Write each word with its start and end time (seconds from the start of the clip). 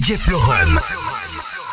DJ 0.00 0.16
Florum. 0.16 0.80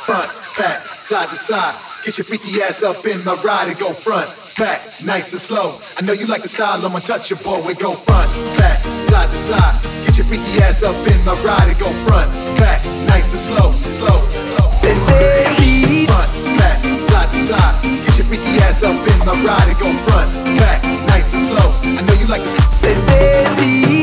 Front, 0.03 0.27
back, 0.59 0.83
side 0.83 1.31
to 1.31 1.37
side. 1.47 1.71
Get 2.03 2.19
your 2.19 2.27
freaky 2.27 2.59
ass 2.59 2.83
up 2.83 2.99
in 3.07 3.15
the 3.23 3.31
ride 3.47 3.71
and 3.71 3.79
go 3.79 3.95
front, 3.95 4.27
back, 4.59 4.83
nice 5.07 5.31
and 5.31 5.39
slow. 5.39 5.79
I 5.95 6.03
know 6.03 6.11
you 6.11 6.27
like 6.27 6.43
the 6.43 6.51
style, 6.51 6.75
I'm 6.83 6.91
untouchable. 6.91 7.63
And 7.63 7.79
go 7.79 7.87
front, 7.87 8.27
back, 8.59 8.75
side 8.83 9.31
to 9.31 9.39
side. 9.47 9.79
Get 10.11 10.19
your 10.19 10.27
freaky 10.27 10.59
ass 10.59 10.83
up 10.83 10.99
in 11.07 11.15
the 11.23 11.39
ride 11.47 11.71
and 11.71 11.79
go 11.79 11.87
front, 12.03 12.27
back, 12.59 12.83
nice 13.07 13.31
and 13.31 13.39
slow, 13.39 13.71
slow, 13.71 14.19
slow. 14.19 14.67
Front, 14.75 16.31
back, 16.59 16.77
side 16.83 17.31
to 17.31 17.39
side. 17.47 17.75
Get 18.11 18.11
your 18.11 18.27
freaky 18.27 18.59
ass 18.67 18.83
up 18.83 18.91
in 18.91 19.19
the 19.23 19.35
ride 19.47 19.71
and 19.71 19.79
go 19.79 19.87
front, 20.03 20.35
back, 20.59 20.83
nice 20.83 21.31
and 21.31 21.43
slow. 21.47 21.67
I 21.95 22.03
know 22.03 22.15
you 22.19 22.27
like 22.27 22.43
the. 22.43 22.91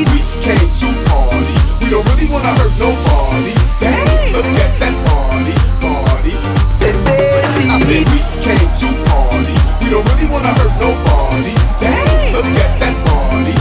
We 0.09 0.17
came 0.41 0.65
to 0.65 0.87
party. 1.13 1.53
We 1.77 1.93
don't 1.93 2.05
really 2.09 2.25
wanna 2.33 2.49
hurt 2.57 2.73
nobody 2.81 3.54
dang, 3.79 4.31
look 4.33 4.45
at 4.45 4.71
that 4.79 4.95
party, 5.05 5.53
party. 5.81 6.33
I 7.67 7.79
said 7.79 8.05
we 8.07 8.19
to 8.79 8.89
party. 9.09 9.55
We 9.83 9.89
don't 9.91 10.05
really 10.11 10.27
wanna 10.31 10.53
hurt 10.53 10.75
nobody. 10.79 11.53
Look 12.33 12.45
at 12.45 12.79
that 12.79 12.95
party. 13.05 13.55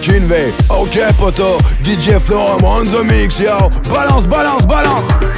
Kinvey. 0.00 0.52
Ok, 0.68 0.98
poto, 1.18 1.58
DJ 1.82 2.18
Florent 2.20 2.62
on 2.62 2.86
the 2.86 3.02
mix, 3.04 3.38
yo. 3.38 3.70
Balance, 3.90 4.26
balance, 4.26 4.64
balance. 4.66 5.37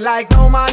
like 0.00 0.30
no 0.30 0.48
my 0.48 0.67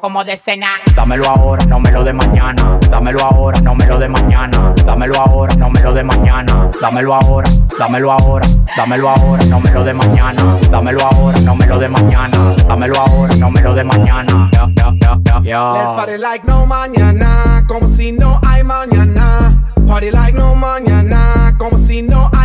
como 0.00 0.24
de 0.24 0.36
cena. 0.36 0.68
Dámelo 0.96 1.24
ahora, 1.28 1.64
no 1.66 1.78
me 1.78 1.90
lo 1.92 2.02
de 2.02 2.12
mañana. 2.12 2.78
Dámelo 2.90 3.20
ahora, 3.22 3.60
no 3.60 3.74
me 3.74 3.86
lo 3.86 3.98
de 3.98 4.08
mañana. 4.08 4.74
Dámelo 4.84 5.14
ahora, 5.20 5.54
no 5.56 5.70
me 5.70 5.80
lo 5.80 5.92
de 5.92 6.04
mañana. 6.04 6.70
Dámelo 6.80 7.14
ahora, 7.14 7.50
dámelo 7.78 8.12
ahora, 8.12 8.48
dámelo 8.76 9.10
ahora, 9.10 9.44
no 9.44 9.60
me 9.60 9.70
lo 9.70 9.84
de 9.84 9.94
mañana. 9.94 10.42
Dámelo 10.70 11.00
ahora, 11.06 11.40
no 11.40 11.54
me 11.54 11.66
lo 11.66 11.78
de 11.78 11.88
mañana. 11.88 12.54
Dámelo 12.66 12.94
ahora, 12.98 13.34
no 13.36 13.50
me 13.50 13.60
lo 13.60 13.74
de 13.74 13.84
mañana. 13.84 14.48
Yeah, 14.52 14.68
yeah, 14.76 14.92
yeah, 15.00 15.16
yeah, 15.24 15.42
yeah. 15.42 15.72
Let's 15.74 15.92
party 15.92 16.18
like 16.18 16.46
no 16.46 16.66
mañana, 16.66 17.64
como 17.68 17.86
si 17.86 18.12
no 18.12 18.40
hay 18.46 18.64
mañana. 18.64 19.66
Party 19.86 20.10
like 20.10 20.36
no 20.36 20.54
mañana, 20.54 21.54
como 21.58 21.76
si 21.78 22.02
no 22.02 22.30
hay 22.32 22.39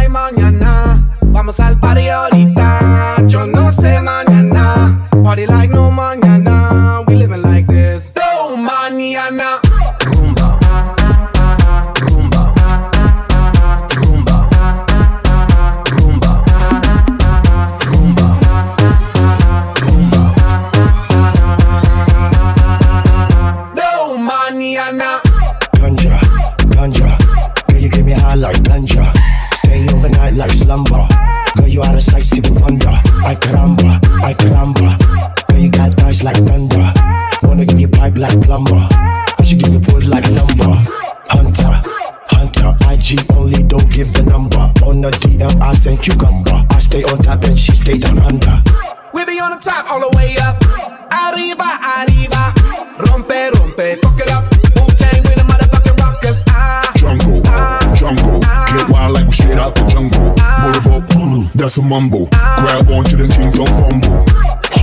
that's 61.66 61.80
a 61.80 61.82
mumble. 61.82 62.28
Grab 62.30 62.92
onto 62.92 63.18
them 63.18 63.28
things, 63.32 63.56
don't 63.56 63.68
fumble. 63.82 64.24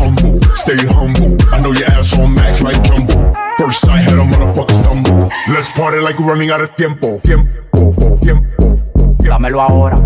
Humble, 0.03 0.43
stay 0.57 0.75
humble. 0.91 1.39
I 1.55 1.61
know 1.61 1.71
your 1.71 1.89
ass 1.91 2.19
on 2.19 2.35
max 2.35 2.61
like 2.61 2.83
jumbo. 2.83 3.33
First 3.57 3.83
sight 3.83 4.03
had 4.03 4.15
a 4.15 4.27
motherfucker 4.27 4.75
stumble. 4.75 5.31
Let's 5.55 5.71
party 5.71 6.01
like 6.01 6.19
we're 6.19 6.27
running 6.27 6.51
out 6.51 6.61
of 6.61 6.75
tiempo. 6.75 7.21
Tiempo, 7.21 7.71
tiempo, 7.71 8.19
tiempo. 8.19 8.83
Dámelo 9.23 9.61
ahora, 9.61 9.97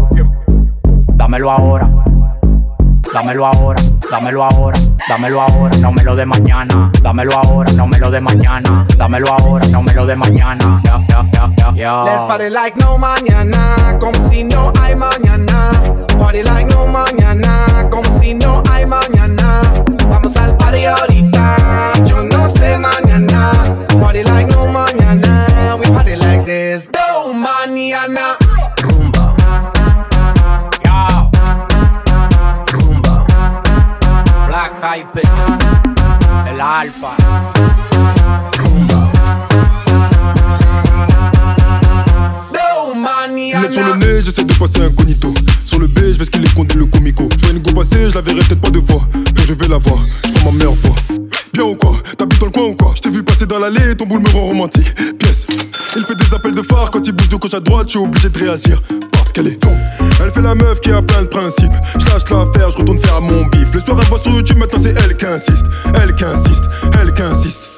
dámelo 1.16 1.50
ahora. 1.50 2.15
Dámelo 3.16 3.46
ahora, 3.46 3.82
dámelo 4.10 4.44
ahora, 4.44 4.78
dámelo 5.08 5.40
ahora, 5.40 5.74
no 5.78 5.90
me 5.90 6.02
lo 6.02 6.14
de 6.14 6.26
mañana. 6.26 6.92
Dámelo 7.00 7.30
ahora, 7.34 7.72
no 7.72 7.86
me 7.86 7.98
lo 7.98 8.10
de 8.10 8.20
mañana. 8.20 8.86
Dámelo 8.94 9.32
ahora, 9.32 9.66
no 9.68 9.82
me 9.82 9.94
lo 9.94 10.04
de 10.04 10.16
mañana. 10.16 10.82
Yeah, 10.84 11.02
yeah, 11.08 11.72
yeah. 11.74 12.04
let's 12.04 12.24
party 12.24 12.50
like 12.50 12.76
no 12.78 12.98
mañana. 12.98 13.96
Como 13.98 14.28
si 14.28 14.44
no 14.44 14.70
hay 14.82 14.94
mañana. 14.96 15.70
Party 16.18 16.42
like 16.42 16.66
no 16.66 16.86
mañana. 16.88 17.88
Como 17.90 18.20
si 18.20 18.34
no 18.34 18.62
hay 18.70 18.84
mañana. 18.84 19.62
Vamos 20.10 20.36
al 20.36 20.54
party 20.58 20.84
ahorita. 20.84 21.56
Yo 22.04 22.22
no 22.22 22.50
sé 22.50 22.76
mañana. 22.76 23.50
Party 23.98 24.24
like 24.24 24.54
no 24.54 24.66
mañana. 24.66 25.74
We 25.80 25.86
party 25.86 26.16
like 26.16 26.44
this. 26.44 26.90
No 26.92 27.32
mañana. 27.32 28.36
Le 46.76 46.86
comico. 46.86 47.28
Je 47.42 47.50
une 47.50 47.58
go 47.58 47.72
passer, 47.72 48.08
je 48.10 48.14
la 48.14 48.20
verrai 48.20 48.40
peut-être 48.40 48.60
pas 48.60 48.70
deux 48.70 48.82
fois. 48.82 49.02
Mais 49.14 49.46
je 49.46 49.54
vais 49.54 49.68
la 49.68 49.78
voir, 49.78 49.98
je 50.24 50.32
prends 50.40 50.52
ma 50.52 50.58
meilleure 50.58 50.76
fois. 50.76 50.94
Bien 51.52 51.64
ou 51.64 51.74
quoi? 51.74 51.96
T'habites 52.18 52.40
dans 52.40 52.46
le 52.46 52.52
coin 52.52 52.64
ou 52.64 52.74
quoi? 52.74 52.92
Je 52.96 53.02
t'ai 53.02 53.10
vu 53.10 53.22
passer 53.22 53.46
dans 53.46 53.58
l'allée, 53.58 53.96
ton 53.96 54.06
boule 54.06 54.20
me 54.20 54.28
rend 54.28 54.46
romantique. 54.46 54.94
Pièce. 55.18 55.46
Il 55.96 56.04
fait 56.04 56.14
des 56.14 56.34
appels 56.34 56.54
de 56.54 56.62
phare 56.62 56.90
quand 56.90 57.06
il 57.06 57.12
bouge 57.12 57.28
de 57.28 57.36
gauche 57.36 57.54
à 57.54 57.60
droite, 57.60 57.86
je 57.86 57.90
suis 57.90 57.98
obligé 57.98 58.28
de 58.28 58.38
réagir. 58.38 58.80
Parce 59.12 59.32
qu'elle 59.32 59.46
est 59.46 59.58
Elle 60.20 60.30
fait 60.30 60.42
la 60.42 60.54
meuf 60.54 60.80
qui 60.80 60.92
a 60.92 61.00
plein 61.00 61.22
de 61.22 61.28
principes. 61.28 61.72
Je 61.98 62.06
lâche 62.06 62.28
l'affaire, 62.30 62.70
je 62.70 62.76
retourne 62.76 62.98
faire 62.98 63.20
mon 63.20 63.46
bif. 63.46 63.72
Le 63.72 63.80
soir, 63.80 63.98
elle 64.00 64.08
voit 64.08 64.20
sur 64.20 64.32
YouTube, 64.32 64.58
maintenant 64.58 64.80
c'est 64.82 64.94
elle 65.04 65.16
qui 65.16 65.26
insiste. 65.26 65.64
Elle 65.94 66.14
qui 66.14 66.24
insiste, 66.24 66.64
elle 67.00 67.14
qui 67.14 67.22
insiste. 67.22 67.70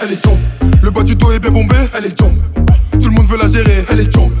Elle 0.00 0.12
est 0.12 0.24
jump. 0.24 0.38
Le 0.82 0.90
bas 0.90 1.04
du 1.04 1.14
dos 1.14 1.30
est 1.30 1.38
bien 1.38 1.50
bombé, 1.52 1.76
elle 1.96 2.06
est 2.06 2.18
jump. 2.18 2.32
Tout 3.00 3.08
le 3.08 3.14
monde 3.14 3.26
veut 3.26 3.38
la 3.38 3.46
gérer, 3.46 3.84
elle 3.88 4.00
est 4.00 4.12
jump. 4.12 4.32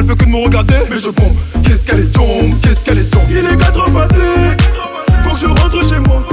Elle 0.00 0.06
fait 0.06 0.16
que 0.16 0.24
de 0.24 0.30
me 0.30 0.42
regarder, 0.42 0.76
mais 0.90 0.98
je 0.98 1.10
bombe. 1.10 1.36
Qu'est-ce 1.62 1.84
qu'elle 1.84 2.00
est 2.00 2.14
jump, 2.14 2.58
qu'est-ce 2.62 2.80
qu'elle 2.86 3.00
est 3.00 3.12
jump. 3.12 3.22
Il 3.28 3.36
est 3.36 3.54
4 3.54 3.80
heures 3.80 3.92
passées, 3.92 4.56
faut 5.22 5.34
que 5.34 5.40
je 5.40 5.46
rentre 5.46 5.86
chez 5.86 6.00
moi. 6.00 6.24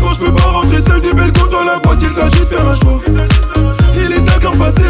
Non, 0.00 0.12
je 0.12 0.18
peux 0.20 0.32
pas 0.32 0.42
rentrer 0.44 0.80
seul 0.80 1.00
belles 1.00 1.32
go 1.32 1.48
dans 1.48 1.64
la 1.64 1.80
boîte, 1.80 1.98
il 2.00 2.08
s'agit 2.10 2.38
de 2.38 2.44
faire 2.44 2.64
un 2.64 2.76
choix. 2.76 3.00
Il 3.96 4.12
est 4.12 4.20
5 4.20 4.44
ans 4.44 4.56
passés, 4.56 4.82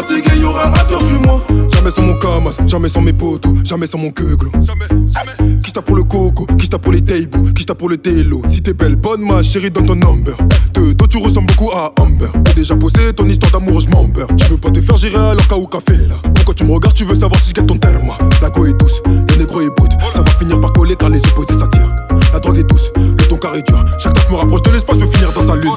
fatigué, 0.00 0.30
y'aura 0.40 0.64
acteur 0.64 1.00
sur 1.00 1.20
moi. 1.20 1.42
Jamais 1.72 1.90
sans 1.90 2.02
mon 2.02 2.14
camas, 2.14 2.56
jamais 2.66 2.88
sans 2.88 3.00
mes 3.00 3.12
potos, 3.12 3.52
jamais 3.64 3.86
sans 3.86 3.98
mon 3.98 4.10
queuglo. 4.10 4.50
Jamais, 4.60 4.86
jamais. 4.88 5.60
Qui 5.62 5.72
t'a 5.72 5.82
pour 5.82 5.96
le 5.96 6.04
coco, 6.04 6.46
qui 6.58 6.68
t'a 6.68 6.78
pour 6.78 6.92
les 6.92 7.02
tables, 7.02 7.52
qui 7.52 7.64
t'a 7.64 7.74
pour 7.74 7.88
le 7.88 7.96
télo. 7.96 8.42
Si 8.46 8.62
t'es 8.62 8.74
belle, 8.74 8.96
bonne 8.96 9.22
ma 9.22 9.42
chérie, 9.42 9.70
donne 9.70 9.86
ton 9.86 9.96
number. 9.96 10.36
De 10.74 10.92
dos, 10.92 11.06
tu 11.06 11.18
ressembles 11.18 11.48
beaucoup 11.48 11.70
à 11.72 11.92
Amber. 12.00 12.28
T'as 12.44 12.52
déjà 12.52 12.76
posé 12.76 13.12
ton 13.12 13.28
histoire 13.28 13.52
d'amour, 13.52 13.80
je 13.80 13.88
m'en 13.88 14.04
beurre. 14.04 14.28
Tu 14.36 14.44
veux 14.46 14.56
pas 14.56 14.70
te 14.70 14.80
faire 14.80 14.96
gérer 14.96 15.16
alors 15.16 15.46
qu'à 15.48 15.56
ou 15.56 15.66
café 15.66 15.96
là. 15.96 16.16
Pourquoi 16.34 16.54
tu 16.54 16.64
me 16.64 16.72
regardes, 16.72 16.94
tu 16.94 17.04
veux 17.04 17.16
savoir 17.16 17.40
si 17.40 17.50
je 17.50 17.54
gagne 17.54 17.66
ton 17.66 17.76
terme? 17.76 18.08
La 18.40 18.50
go 18.50 18.66
est 18.66 18.78
douce, 18.78 19.00
le 19.06 19.36
négro 19.36 19.60
est 19.60 19.70
brut. 19.76 19.92
Ça 20.14 20.22
va 20.22 20.30
finir 20.30 20.60
par 20.60 20.72
coller 20.72 20.94
car 20.96 21.08
les 21.08 21.20
opposés 21.20 21.58
s'attirent. 21.58 21.94
La 22.32 22.38
drogue 22.38 22.58
est 22.58 22.62
douce, 22.68 22.90
le 22.96 23.26
ton 23.28 23.36
carré 23.36 23.62
dur. 23.62 23.84
Chaque 23.98 24.14
taf 24.14 24.30
me 24.30 24.36
rapproche 24.36 24.62
de 24.62 24.70
l'espace, 24.70 24.98
je 24.98 25.04
veux 25.04 25.10
finir 25.10 25.32
dans 25.32 25.46
sa 25.46 25.56
lune. 25.56 25.72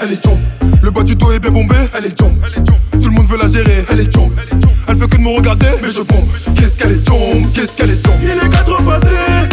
Elle 0.00 0.12
est 0.12 0.22
jump. 0.22 0.38
Bas 0.94 1.02
du 1.02 1.16
dos 1.16 1.32
est 1.32 1.40
bien 1.40 1.50
bombé, 1.50 1.74
elle 1.96 2.06
est 2.06 2.16
jump. 2.16 2.32
Tout 2.92 3.08
le 3.08 3.10
monde 3.10 3.26
veut 3.26 3.38
la 3.38 3.48
gérer, 3.48 3.84
elle 3.90 4.00
est 4.00 4.12
jump. 4.12 4.32
Elle 4.86 4.96
fait 4.96 5.08
que 5.08 5.16
de 5.16 5.22
me 5.22 5.36
regarder, 5.36 5.66
mais 5.82 5.90
je 5.90 6.02
bombe. 6.02 6.28
Qu'est-ce 6.54 6.76
qu'elle 6.76 6.92
est 6.92 7.04
jump, 7.06 7.52
qu'est-ce 7.52 7.72
qu'elle 7.72 7.90
est 7.90 8.04
jump. 8.04 8.14
Il 8.22 8.30
est 8.30 8.48
4 8.48 8.70
heures 8.70 8.84
passées, 8.84 9.48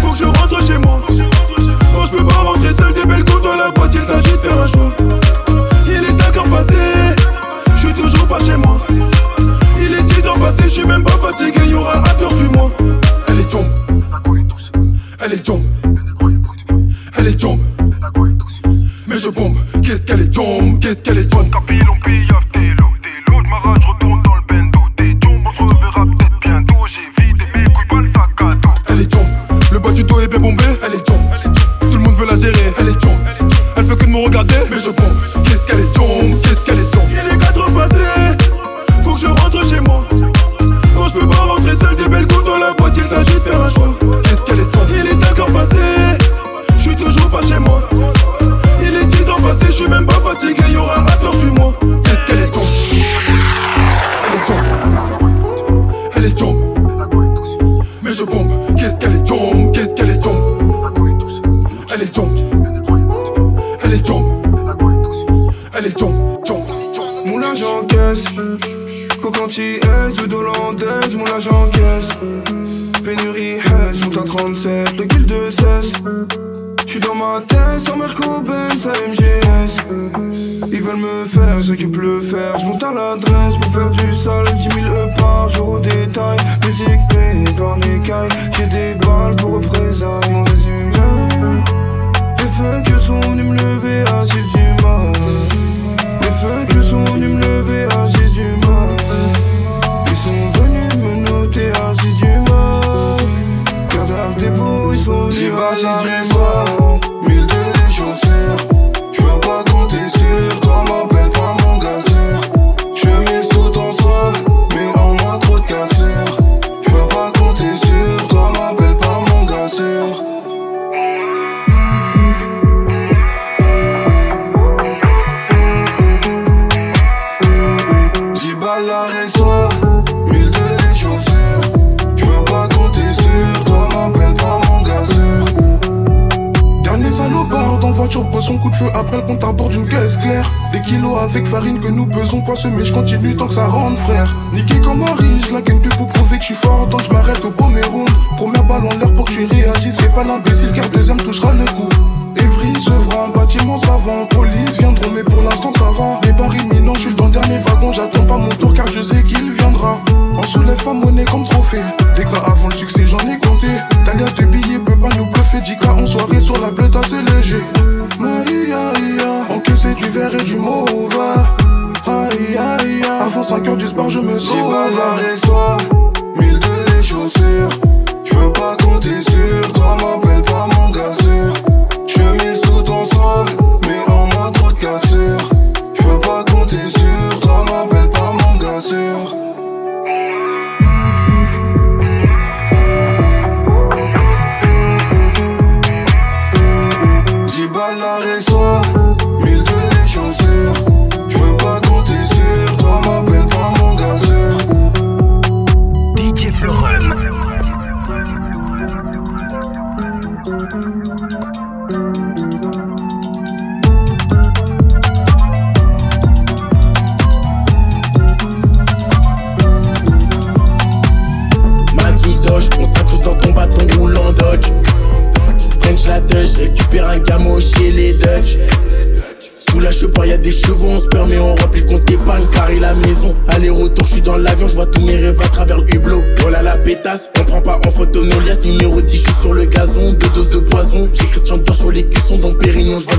faut 0.00 0.12
que 0.12 0.18
je 0.18 0.24
rentre 0.24 0.66
chez 0.66 0.78
moi. 0.78 1.00
Non, 1.92 2.04
je 2.04 2.10
peux 2.16 2.24
pas 2.24 2.34
rentrer 2.34 2.72
seul 2.72 2.92
des 2.94 3.04
belles 3.04 3.24
dans 3.24 3.56
la 3.56 3.70
boîte, 3.70 3.94
il 3.94 4.00
s'agit 4.00 4.32
de 4.32 4.36
faire 4.38 4.58
un 4.58 4.66
choix. 4.68 4.92
Il 5.86 5.92
est 5.92 6.12
5 6.12 6.36
heures 6.38 6.50
passées, 6.50 7.16
je 7.74 7.86
suis 7.86 7.94
toujours 7.94 8.26
pas 8.26 8.38
chez 8.38 8.56
moi. 8.56 8.80
Il 9.78 9.92
est 9.92 10.14
6 10.14 10.26
heures 10.26 10.38
passées, 10.38 10.64
je 10.64 10.68
suis 10.68 10.86
même 10.86 11.02
pas 11.02 11.18
fatigué, 11.18 11.60
y'aura 11.68 11.98
acteur 11.98 12.32
sur 12.32 12.50
moi. 12.52 12.70
Elle 13.28 13.40
est 13.40 13.50
jump. 13.50 13.66
Elle 15.22 15.34
est 15.34 15.44
jump. 15.44 15.60
Elle 17.18 17.26
est 17.26 17.38
jump, 17.38 17.60
je 19.20 19.28
bombe, 19.28 19.56
qu'est-ce 19.82 20.06
qu'elle 20.06 20.20
est 20.20 20.32
jump, 20.32 20.80
qu'est-ce 20.80 21.02
qu'elle 21.02 21.18
est 21.18 21.30
jump. 21.30 21.52
Capilon, 21.52 21.94
pillaf, 22.04 22.44
t'es 22.52 22.60
l'eau, 22.78 22.90
t'es 23.02 23.10
l'eau 23.30 23.42
de 23.42 23.48
marrage, 23.48 23.84
retourne 23.84 24.22
dans 24.22 24.34
le 24.34 24.40
bendo. 24.48 24.80
T'es 24.96 25.10
jump, 25.10 25.46
on 25.46 25.52
se 25.52 25.74
reverra 25.74 26.04
peut-être 26.06 26.40
bientôt. 26.40 26.86
J'ai 26.86 27.22
vidé 27.22 27.44
mes 27.54 27.64
couilles, 27.64 27.86
pas 27.88 28.00
le 28.00 28.10
sac 28.12 28.40
à 28.40 28.54
dos. 28.54 28.70
Elle 28.88 29.00
est 29.00 29.12
jump, 29.12 29.26
le 29.72 29.78
bas 29.78 29.92
du 29.92 30.04
dos 30.04 30.20
est 30.20 30.28
bien 30.28 30.38
bombé, 30.38 30.64
elle 30.86 30.94
est 30.94 31.06
jump. 31.06 31.52
Tout 31.80 31.98
le 31.98 32.02
monde 32.02 32.14
veut 32.14 32.26
la 32.26 32.36
gérer, 32.36 32.72
elle 32.78 32.88
est 32.88 33.00
jump. 33.00 33.18
Elle 33.76 33.84
fait 33.84 33.96
que 33.96 34.04
de 34.04 34.10
me 34.10 34.24
regarder, 34.24 34.54
mais 34.70 34.78
je 34.78 34.90
bombe. 34.90 35.39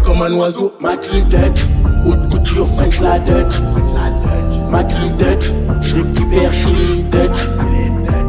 Comme 0.04 0.22
un 0.22 0.34
oiseau. 0.34 0.74
Ma 0.80 0.98
clean 0.98 1.26
Dutch, 1.30 1.66
haute 2.06 2.30
couture, 2.30 2.68
French 2.68 3.00
la 3.00 3.20
Dutch. 3.20 3.56
Ma 4.70 4.84
clean 4.84 5.16
Dutch, 5.18 5.52
je 5.82 5.96
récupère 5.96 6.52
les 6.52 7.04
Dutch. 7.04 7.40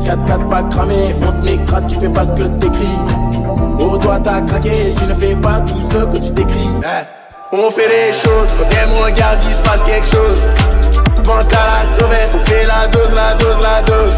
4-4 0.00 0.48
pas 0.48 0.62
cramé, 0.64 1.14
on 1.22 1.40
te 1.40 1.44
m'écrase, 1.44 1.84
tu 1.88 1.96
fais 1.96 2.08
pas 2.08 2.24
ce 2.24 2.32
que 2.32 2.42
t'écris. 2.42 2.98
Au 3.78 3.96
doigt 3.98 4.20
t'as 4.22 4.40
craqué, 4.42 4.92
tu 4.98 5.04
ne 5.04 5.14
fais 5.14 5.34
pas 5.36 5.60
tout 5.60 5.80
ce 5.80 6.04
que 6.04 6.16
tu 6.16 6.32
décris. 6.32 6.68
Eh. 6.82 7.22
On 7.54 7.70
fait 7.70 7.88
les 7.88 8.12
choses, 8.12 8.48
quand 8.58 8.76
elle 8.80 8.88
me 8.88 9.04
regarde, 9.04 9.38
il 9.48 9.54
se 9.54 9.62
passe 9.62 9.82
quelque 9.82 10.06
chose. 10.06 10.40
Mental 11.24 11.58
à 11.58 11.84
la 11.84 12.06
on 12.34 12.44
fait 12.44 12.66
la 12.66 12.88
dose, 12.88 13.14
la 13.14 13.34
dose, 13.34 13.60
la 13.62 13.82
dose. 13.82 14.14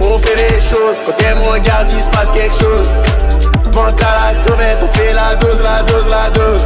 On 0.00 0.18
fait 0.18 0.36
les 0.36 0.60
choses, 0.60 0.96
quand 1.06 1.12
elle 1.24 1.36
me 1.36 1.94
il 1.94 2.02
se 2.02 2.10
passe 2.10 2.28
quelque 2.30 2.54
chose. 2.54 2.88
Mental 3.74 4.06
à 4.06 4.32
la 4.32 4.38
sauvette, 4.38 4.78
on 4.82 4.88
fait 4.88 5.14
la 5.14 5.36
dose, 5.36 5.62
la 5.62 5.82
dose, 5.84 6.04
la 6.10 6.30
dose. 6.30 6.62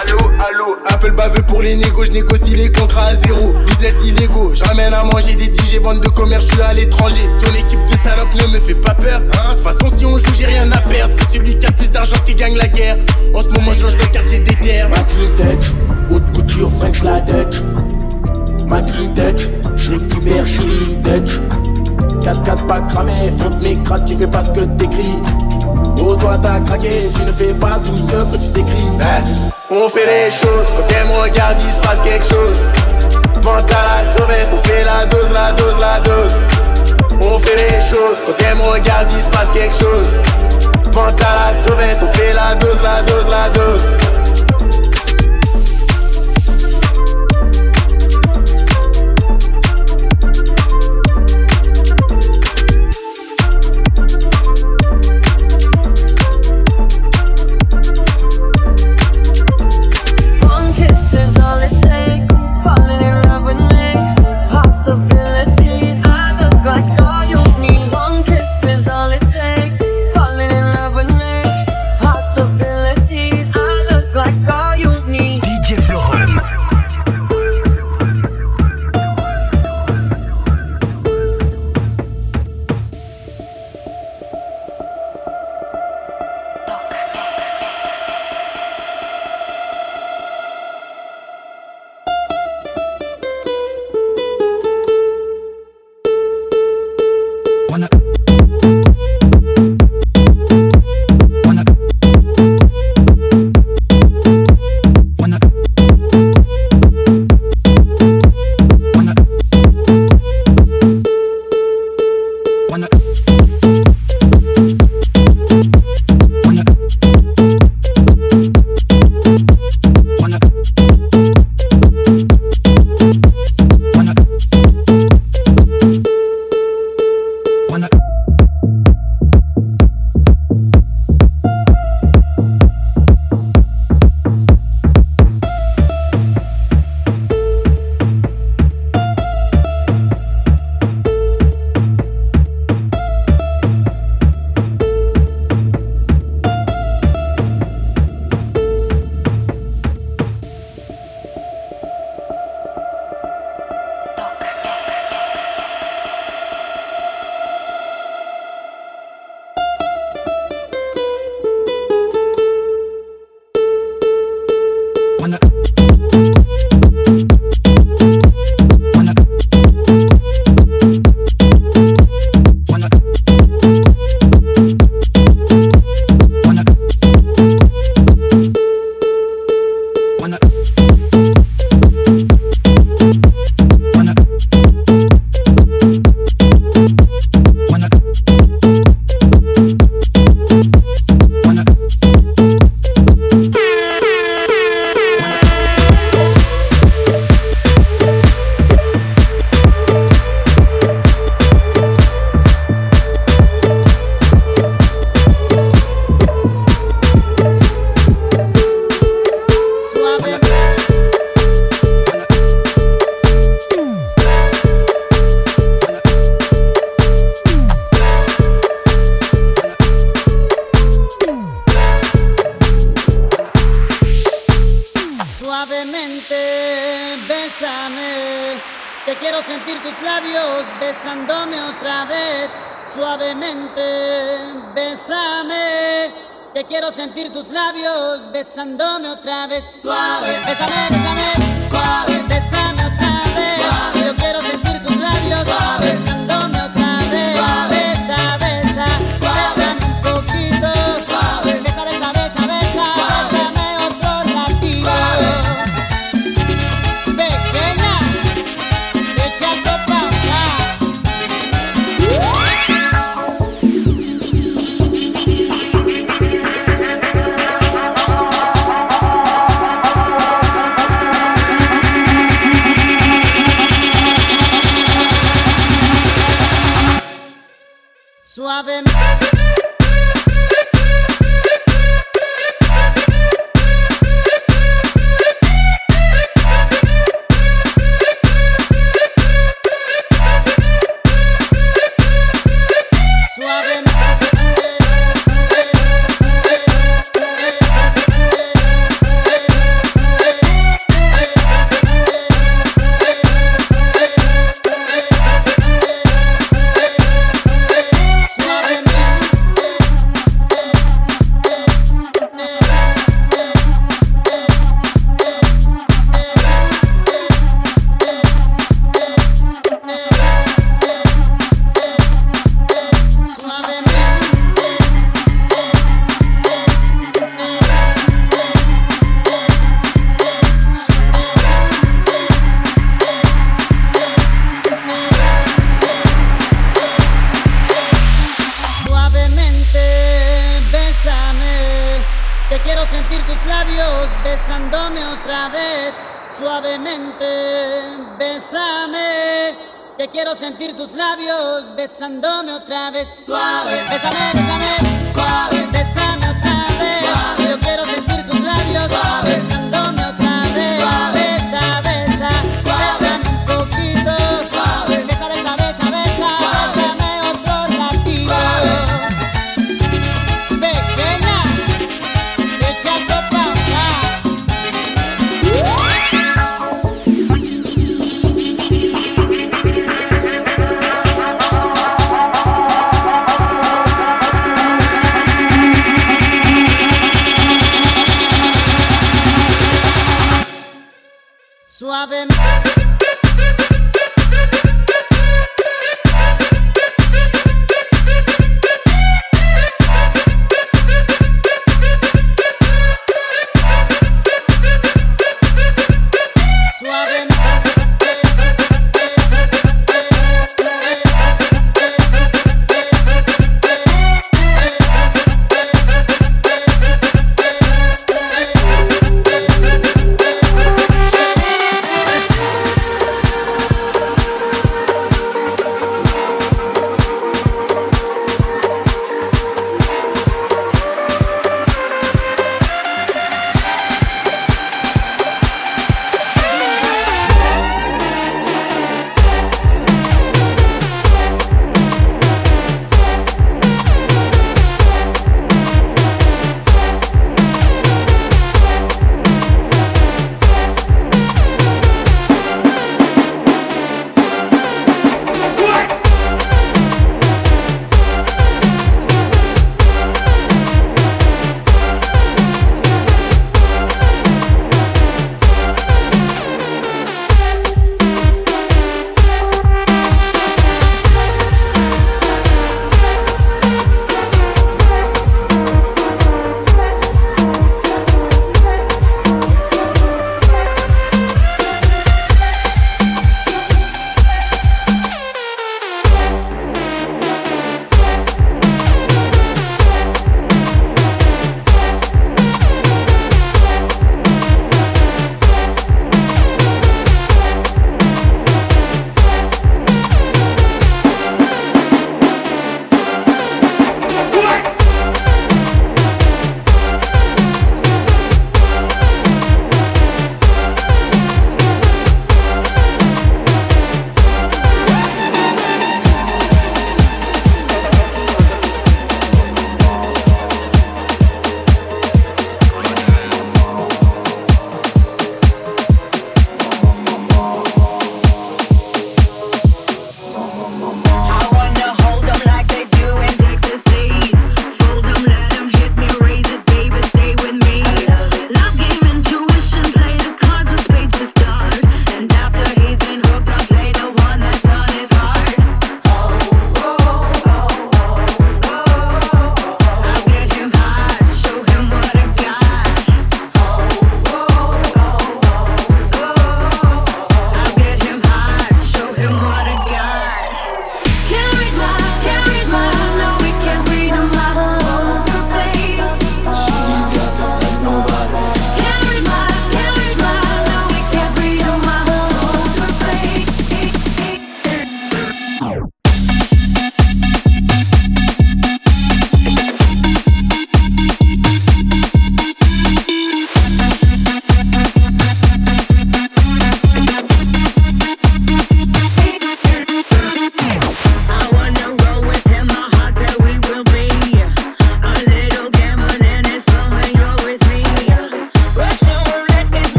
Allô, 0.00 0.18
allô, 0.38 0.76
appel 0.86 1.12
baveux 1.12 1.42
pour 1.42 1.62
les 1.62 1.76
négos, 1.76 2.04
je 2.04 2.12
négocie 2.12 2.54
les 2.54 2.70
contrats 2.70 3.06
à 3.06 3.14
zéro. 3.16 3.54
Business 3.66 3.94
illégaux, 4.04 4.52
je 4.54 4.62
ramène 4.64 4.94
à 4.94 5.02
manger 5.02 5.34
des 5.34 5.52
DJ, 5.52 5.80
vente 5.82 6.00
de 6.00 6.08
commerce, 6.08 6.46
je 6.46 6.52
suis 6.52 6.62
à 6.62 6.74
l'étranger. 6.74 7.28
Ton 7.40 7.52
équipe 7.54 7.84
de 7.86 7.96
salopes 7.96 8.32
ne 8.34 8.54
me 8.54 8.60
fait 8.60 8.74
pas 8.74 8.94
peur, 8.94 9.20
hein. 9.20 9.52
De 9.52 9.54
toute 9.56 9.60
façon, 9.60 9.88
si 9.94 10.06
on 10.06 10.16
joue, 10.16 10.32
j'ai 10.34 10.46
rien 10.46 10.70
à 10.70 10.78
perdre. 10.78 11.14
C'est 11.18 11.38
celui 11.38 11.58
qui 11.58 11.66
a 11.66 11.72
plus 11.72 11.90
d'argent 11.90 12.16
qui 12.24 12.34
gagne 12.34 12.56
la 12.56 12.68
guerre. 12.68 12.96
En 13.34 13.42
ce 13.42 13.48
moment, 13.48 13.72
je 13.72 13.82
loge 13.82 13.96
dans 13.96 14.04
le 14.04 14.10
quartier 14.10 14.38
des 14.38 14.54
terres. 14.54 14.88
Ma 14.88 14.96
clean 14.96 15.34
Dutch, 15.36 15.66
haute 16.10 16.36
couture, 16.36 16.70
French 16.78 17.02
la 17.02 17.20
Dutch. 17.20 17.62
Ma 18.66 18.80
clean 18.80 19.12
Dutch, 19.12 19.48
je 19.76 19.90
récupère 19.90 20.46
chez 20.46 20.62
les 20.62 20.96
Dutch. 20.96 21.32
4-4 22.22 22.66
pas 22.66 22.80
cramé, 22.82 23.12
on 23.44 23.50
te 23.50 24.04
tu 24.06 24.14
fais 24.14 24.26
pas 24.26 24.42
ce 24.42 24.50
que 24.50 24.60
t'écris. 24.60 25.18
Oh 26.02 26.16
toi 26.16 26.38
t'as 26.40 26.60
craqué, 26.60 27.10
tu 27.14 27.22
ne 27.22 27.32
fais 27.32 27.52
pas 27.52 27.78
tout 27.84 27.96
ce 27.96 28.24
que 28.24 28.42
tu 28.42 28.48
décris 28.48 28.88
On 29.70 29.88
fait 29.88 30.06
les 30.06 30.30
choses, 30.30 30.66
quand 30.76 30.94
elle 30.98 31.06
me 31.06 31.22
regarde 31.22 31.56
il 31.64 31.72
se 31.72 31.80
passe 31.80 32.00
quelque 32.00 32.24
chose. 32.24 32.64
Mental 33.42 33.76
à 34.00 34.18
sauvette, 34.18 34.48
on 34.52 34.62
fait 34.66 34.84
la 34.84 35.04
dose, 35.06 35.30
la 35.32 35.52
dose, 35.52 35.78
la 35.78 36.00
dose. 36.00 36.32
On 37.20 37.38
fait 37.38 37.56
les 37.56 37.80
choses, 37.80 38.16
quand 38.26 38.44
elle 38.48 38.56
me 38.56 38.62
regarde 38.62 39.08
il 39.14 39.22
se 39.22 39.30
passe 39.30 39.48
quelque 39.50 39.76
chose. 39.76 40.14
Mental 40.94 41.26
à 41.50 41.68
sauvette, 41.68 42.02
on 42.02 42.12
fait 42.12 42.32
la 42.32 42.54
dose, 42.54 42.82
la 42.82 43.02
dose, 43.02 43.28
la 43.28 43.48
dose 43.50 44.09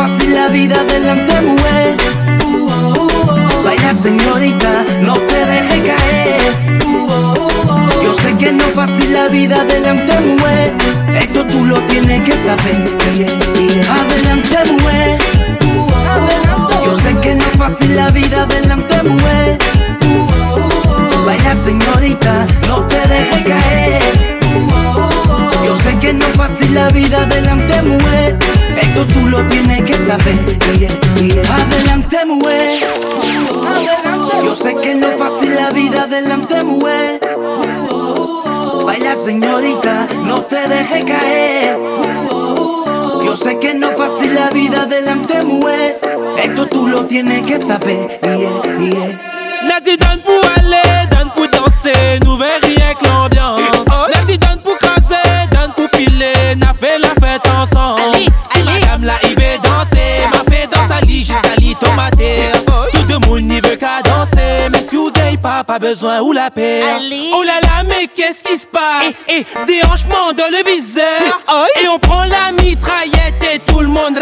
fácil 0.00 0.32
la 0.34 0.48
vida 0.48 0.82
delante, 0.84 1.42
mujer. 1.42 1.94
Vaya 3.62 3.92
señorita, 3.92 4.82
no 5.02 5.12
te 5.12 5.44
deje 5.44 5.82
caer. 5.88 6.40
Yo 8.02 8.14
sé 8.14 8.34
que 8.38 8.50
no 8.50 8.64
es 8.64 8.74
fácil 8.74 9.12
la 9.12 9.28
vida 9.28 9.62
delante, 9.64 10.18
mujer. 10.20 10.72
Esto 11.14 11.44
tú 11.44 11.66
lo 11.66 11.78
tienes 11.82 12.22
que 12.22 12.32
saber. 12.32 12.82
Adelante, 13.98 14.72
mujer. 14.72 15.18
Yo 16.82 16.94
sé 16.94 17.14
que 17.20 17.34
no 17.34 17.44
es 17.44 17.58
fácil 17.58 17.94
la 17.94 18.10
vida 18.10 18.46
delante, 18.46 19.02
mujer. 19.02 19.58
Vaya 21.26 21.54
señorita, 21.54 22.46
no 22.68 22.86
te 22.86 23.06
deje 23.06 23.44
caer. 23.44 24.30
Yo 25.64 25.74
sé 25.74 25.98
que 25.98 26.12
no 26.12 26.24
es 26.24 26.36
fácil 26.36 26.74
la 26.74 26.88
vida 26.88 27.22
adelante, 27.22 27.82
mujer. 27.82 28.38
Esto 28.80 29.06
tú 29.06 29.26
lo 29.26 29.42
tienes 29.48 29.82
que 29.84 29.94
saber. 29.94 30.58
Yeah, 30.78 30.90
yeah. 31.16 31.56
Adelante, 31.56 32.24
mujer. 32.24 32.80
Yo 34.44 34.54
sé 34.54 34.74
que 34.76 34.94
no 34.94 35.06
es 35.08 35.18
fácil 35.18 35.54
la 35.54 35.70
vida 35.70 36.02
adelante, 36.02 36.62
mujer. 36.64 37.20
Baila, 38.84 39.14
señorita, 39.14 40.08
no 40.24 40.42
te 40.42 40.66
dejes 40.68 41.04
caer. 41.04 41.78
Yo 43.24 43.36
sé 43.36 43.58
que 43.58 43.74
no 43.74 43.90
es 43.90 43.96
fácil 43.96 44.34
la 44.34 44.50
vida 44.50 44.82
adelante, 44.82 45.44
mujer. 45.44 46.00
Esto 46.42 46.66
tú 46.66 46.88
lo 46.88 47.04
tienes 47.06 47.42
que 47.42 47.60
saber. 47.60 48.08
Yeah, 48.22 48.38
yeah. 48.78 49.30
Nati, 49.68 49.96
dan 49.96 50.18
pour 50.20 50.40
aller, 50.56 51.06
dan 51.10 51.30
pour 51.34 51.48
danser, 51.48 52.18
nous 52.24 52.38
verrons. 52.38 52.79
pas, 65.40 65.78
besoin 65.78 66.20
ou 66.20 66.32
la 66.32 66.50
paix. 66.50 66.82
Oh 67.34 67.42
là 67.42 67.60
là, 67.60 67.82
mais 67.86 68.06
qu'est-ce 68.14 68.44
qui 68.44 68.58
se 68.58 68.66
passe? 68.66 69.24
Eh, 69.28 69.38
eh, 69.38 69.46
eh 69.62 69.64
déhanchement 69.66 70.32
dans 70.36 70.50
le 70.50 70.70
viseur. 70.70 71.40
Et 71.82 71.88
on 71.88 71.98
prend 71.98 72.24
la 72.24 72.52
mitraillette 72.52 73.42
et 73.54 73.58
tout 73.60 73.80
le 73.80 73.88
monde. 73.88 74.18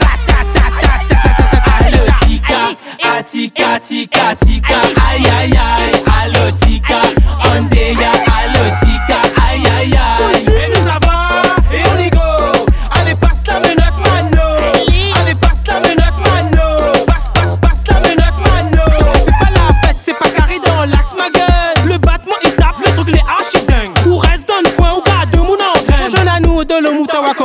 Aïe, 1.80 2.00
tika, 2.20 3.16
atika, 3.18 3.64
ah, 3.74 3.80
tika, 3.80 4.34
tika, 4.36 4.80
aïe, 5.10 5.26
aïe, 5.26 5.52
aïe. 5.52 6.07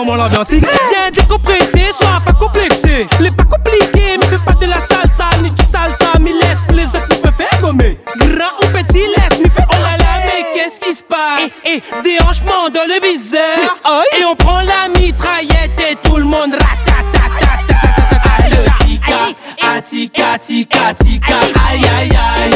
comment 0.04 0.16
l'ambiance 0.16 0.52
est 0.52 0.60
Viens 0.60 1.12
décompresser, 1.13 1.92
sois 1.98 2.22
pas 2.26 2.34
complexé. 2.34 3.08
Je 3.20 3.30
pas 3.30 3.44
compliqué, 3.44 4.18
mais 4.20 4.28
fais 4.28 4.39
pas 4.39 4.54
de 4.54 4.66
la 4.66 4.80
salsa 4.82 5.38
Ni 5.42 5.50
du 5.50 5.63
salsa, 5.63 6.20
mais 6.20 6.34
laisse 6.34 6.58
pour 6.68 6.76
les 6.76 6.88
autres, 6.88 7.08
me 7.26 7.32
faire 7.32 7.62
gommer. 7.62 8.00
Grand 8.18 8.54
ou 8.62 8.68
petit, 8.78 9.00
laisse, 9.00 9.39
mais 9.42 9.50
fais 9.50 9.66
oh 9.70 9.76
là 9.76 9.98
là, 9.98 10.20
mais 10.26 10.46
qu'est-ce 10.54 10.80
qui 10.82 10.96
se 10.96 11.04
passe? 11.04 11.62
Et, 11.66 11.78
et 11.78 11.84
déhanchement 12.04 12.70
dans 12.74 12.86
le 12.88 13.08
viseur. 13.08 13.39
Ah, 13.84 14.02
ah, 14.02 14.20
et 14.20 14.26
on 14.26 14.36
prend 14.36 14.62
la 14.62 14.89
mitraillette 14.89 15.80
et 15.89 15.96
tout 16.08 16.18
le 16.18 16.26
monde 16.26 16.54
ratatatata 16.54 17.54
Tika, 18.80 19.82
tika, 19.82 20.38
tika, 20.39 20.94
tika, 20.94 21.39
aïe 21.70 21.86
aïe 21.98 22.12
aïe. 22.12 22.53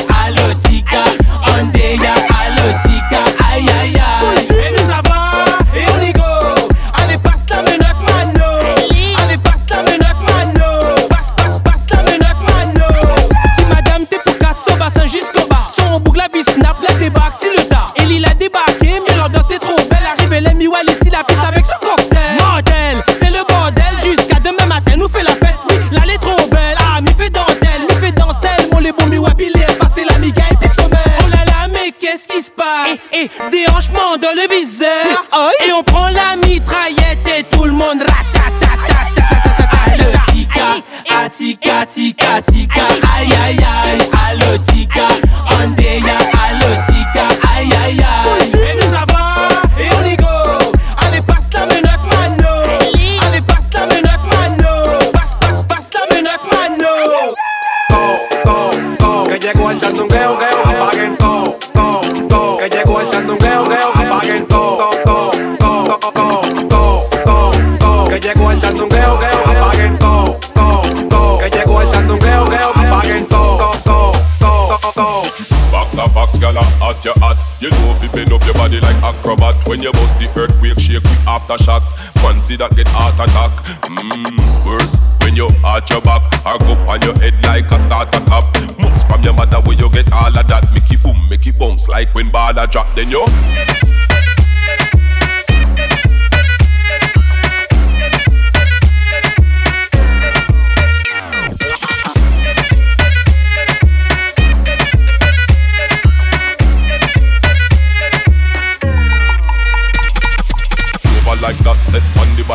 qu'est-ce 32.28 32.52
qui 32.52 33.16
Et, 33.16 33.20
eh, 33.24 33.30
eh, 33.46 33.50
déhanchement 33.50 34.18
dans 34.22 34.34
le 34.36 34.48
viseur. 34.54 35.26
Et 35.66 35.72
on 35.72 35.84
prend 35.84 36.10
la 36.10 36.36
mitraillette 36.36 37.28
et 37.38 37.44
tout 37.44 37.64
le 37.66 37.72
monde 37.72 38.02
ratatatata 38.02 39.28
tika, 41.86 42.42
tika, 42.42 42.86
aïe 43.18 43.34
aïe 43.44 43.58
aïe. 43.60 44.07
Fi 77.60 78.08
bend 78.14 78.34
up 78.34 78.44
your 78.46 78.54
body 78.54 78.80
like 78.80 78.96
acrobat. 79.04 79.56
When 79.68 79.82
you 79.82 79.92
bust 79.92 80.20
the 80.20 80.28
earthquake, 80.38 80.80
shake 80.80 81.04
with 81.04 81.26
aftershock. 81.26 81.82
See 82.48 82.56
that 82.56 82.76
get 82.76 82.88
heart 82.90 83.16
attack. 83.16 83.52
Mmm, 83.90 84.66
worse 84.66 84.96
when 85.22 85.36
you 85.36 85.50
arch 85.66 85.90
your 85.90 86.02
back 86.02 86.22
or 86.46 86.58
go 86.60 86.80
on 86.88 87.02
your 87.02 87.18
head 87.20 87.34
like 87.44 87.70
a 87.72 87.78
starter 87.80 88.24
cap. 88.26 88.46
Moves 88.80 89.04
from 89.04 89.22
your 89.24 89.34
mother 89.34 89.58
where 89.62 89.76
you 89.76 89.90
get 89.92 90.12
all 90.14 90.28
of 90.28 90.48
that. 90.48 90.64
Make 90.72 90.90
it 90.92 91.04
boom, 91.04 91.18
make 91.30 91.46
it 91.48 91.58
bounce 91.60 91.90
like 91.90 92.14
when 92.14 92.30
baller 92.30 92.70
drop. 92.70 92.88
Then 92.96 93.12
you. 93.12 93.26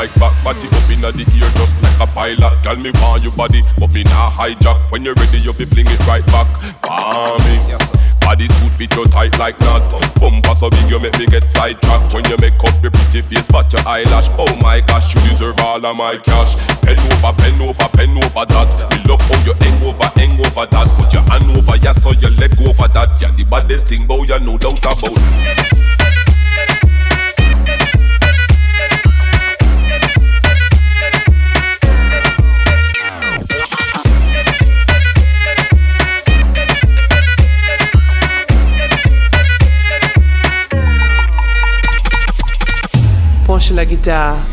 Bike 0.03 0.15
back, 0.19 0.35
body 0.43 0.67
up 0.67 0.91
inna 0.91 1.13
the 1.15 1.23
ear 1.39 1.47
just 1.55 1.79
like 1.79 2.01
a 2.03 2.07
pilot. 2.11 2.55
Girl, 2.67 2.77
me 2.77 2.91
want 2.99 3.23
your 3.23 3.31
body, 3.39 3.63
but 3.79 3.91
me 3.95 4.03
nah 4.05 4.31
hijack. 4.31 4.75
When 4.91 5.05
you're 5.05 5.15
ready, 5.15 5.39
you 5.39 5.53
be 5.55 5.65
fling 5.65 5.87
it 5.87 6.03
right 6.11 6.27
back. 6.27 6.51
Palmy, 6.83 7.55
body 8.19 8.51
suit 8.59 8.75
fit 8.75 8.91
you 8.97 9.07
tight 9.07 9.39
like 9.39 9.59
knot. 9.61 9.87
Bumper 10.19 10.55
so 10.59 10.71
big 10.71 10.91
you 10.91 10.99
make 10.99 11.15
me 11.19 11.27
get 11.27 11.47
sidetracked. 11.47 12.15
When 12.15 12.27
you 12.27 12.37
make 12.43 12.59
up 12.67 12.75
your 12.83 12.91
pretty 12.91 13.23
face, 13.23 13.47
but 13.47 13.71
your 13.71 13.83
eyelash. 13.87 14.27
Oh 14.43 14.51
my 14.59 14.83
gosh, 14.83 15.15
you 15.15 15.21
deserve 15.31 15.61
all 15.61 15.79
of 15.79 15.95
my 15.95 16.19
cash. 16.19 16.59
Pen 16.83 16.99
over, 16.99 17.33
pen 17.39 17.63
over, 17.63 17.89
pen 17.95 18.11
over 18.19 18.45
that. 18.51 18.71
Me 18.91 18.99
love 19.07 19.23
how 19.23 19.39
you 19.47 19.55
hang 19.63 19.79
over, 19.87 20.11
hang 20.19 20.35
over 20.35 20.67
that. 20.67 20.87
Put 20.99 21.15
your 21.15 21.23
hand 21.31 21.47
over, 21.55 21.79
yeah, 21.79 21.95
so 21.95 22.11
you 22.11 22.31
leg 22.43 22.59
over 22.59 22.91
that. 22.91 23.23
Yeah, 23.23 23.31
the 23.39 23.47
baddest 23.47 23.87
thing, 23.87 24.07
boy, 24.11 24.27
you 24.27 24.39
no 24.43 24.59
doubt 24.59 24.83
about. 24.83 25.15
La 43.75 43.85
guitare. 43.85 44.52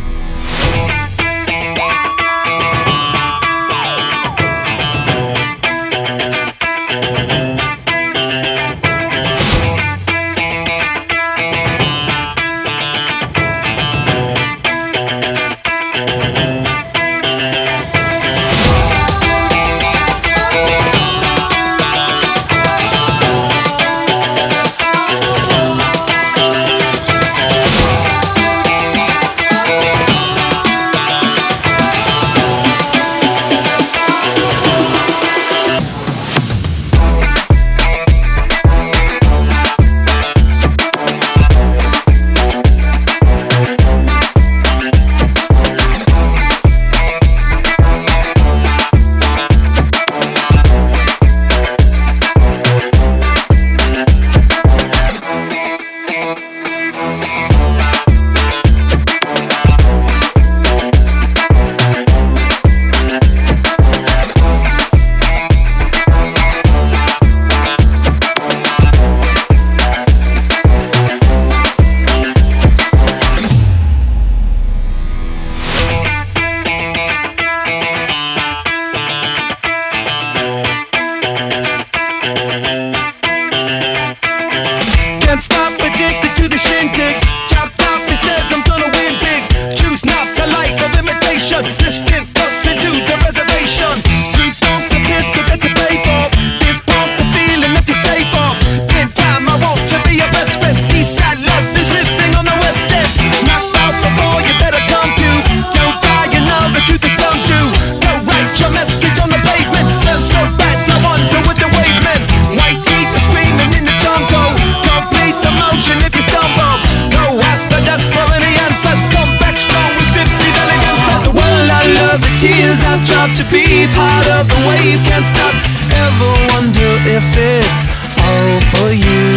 Tears 122.39 122.79
I've 122.87 123.03
dropped 123.03 123.35
to 123.35 123.45
be 123.51 123.67
part 123.99 124.27
of 124.39 124.47
the 124.47 124.59
wave 124.63 125.03
can't 125.03 125.27
stop. 125.27 125.51
Ever 125.91 126.31
wonder 126.55 126.89
if 127.03 127.27
it's 127.35 127.83
all 128.15 128.59
for 128.71 128.89
you? 128.95 129.27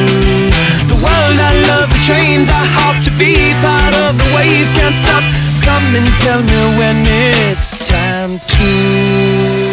The 0.86 0.94
world 0.94 1.38
I 1.42 1.52
love, 1.74 1.90
the 1.90 1.98
trains 2.06 2.46
I 2.46 2.62
hop 2.62 2.94
to 3.02 3.12
be 3.18 3.34
part 3.58 3.94
of 4.06 4.14
the 4.22 4.28
wave 4.38 4.70
can't 4.78 4.94
stop. 4.94 5.24
Come 5.66 5.82
and 5.98 6.06
tell 6.22 6.42
me 6.46 6.60
when 6.78 7.02
it's 7.02 7.74
time 7.90 8.38
to. 8.38 9.71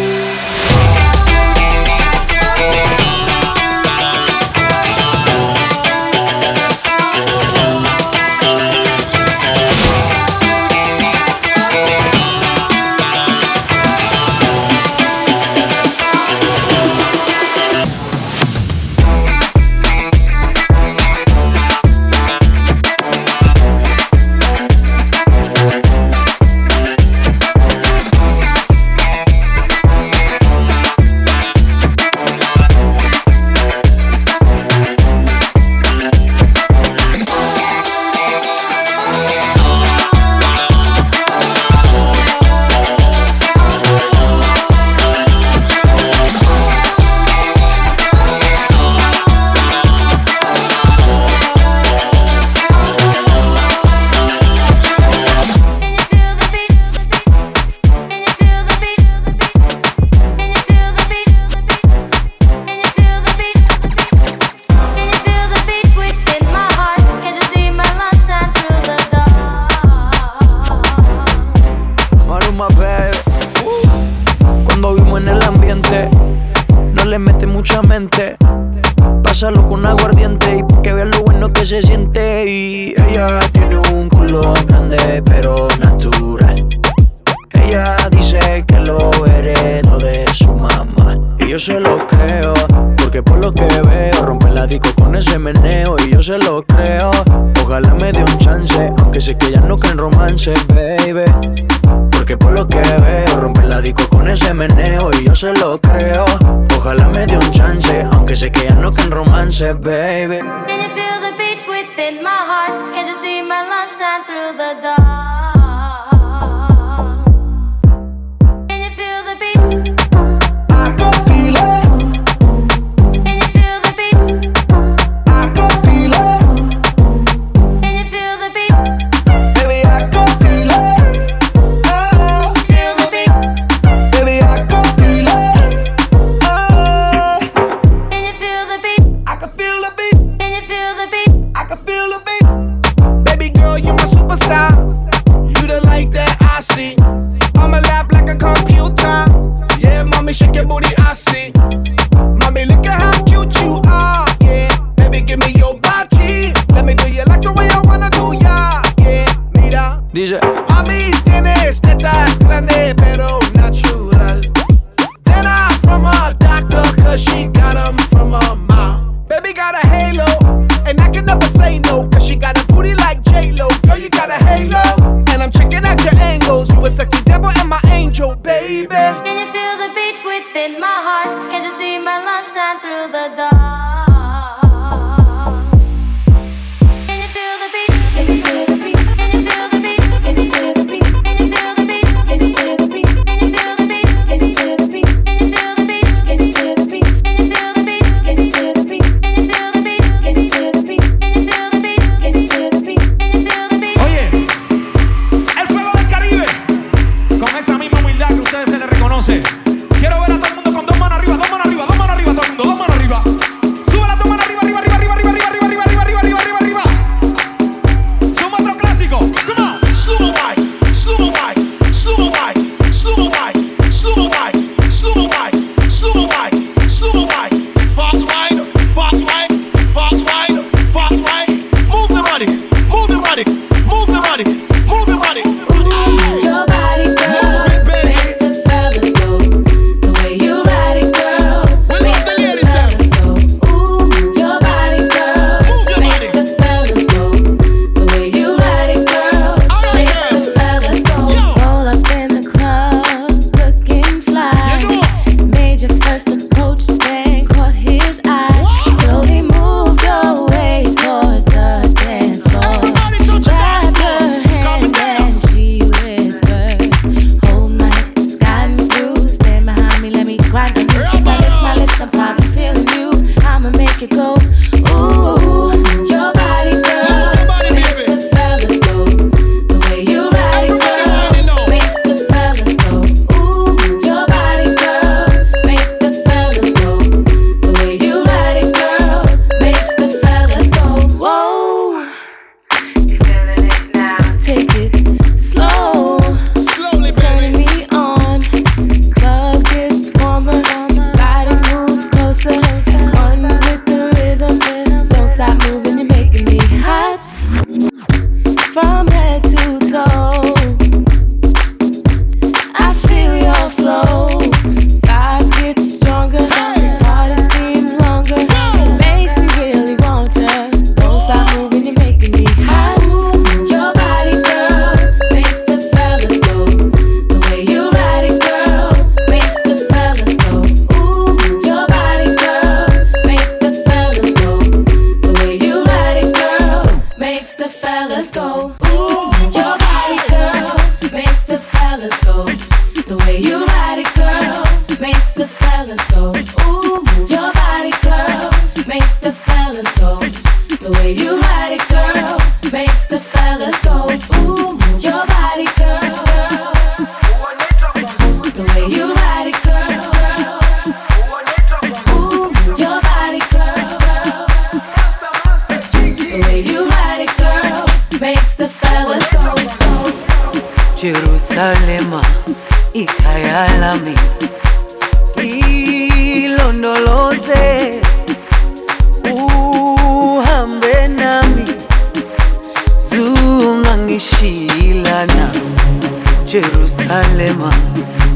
Yerusalema 386.98 387.70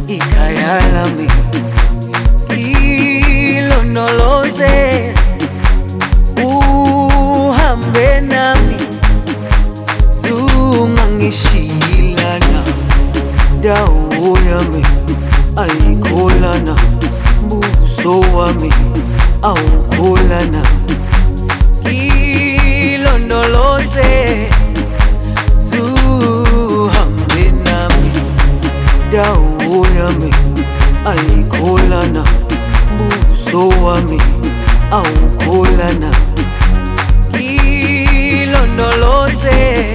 ikayalami 0.09 1.29
ilonoloze 3.59 5.15
uhambe 6.45 8.21
nami. 8.21 8.77
Zungangishilana. 10.23 12.63
Dawo 13.63 14.39
yami 14.51 14.83
ayikholana 15.57 16.77
mbuso 17.47 18.21
wami 18.21 18.73
awukholana 19.43 20.63
ilondoloze 22.95 24.49
dau 29.15 29.87
yami 29.97 30.31
aikolana 31.11 32.23
buso 32.99 33.63
wami 33.85 34.19
aukolana. 34.91 36.11
Kilondoloze 37.33 39.94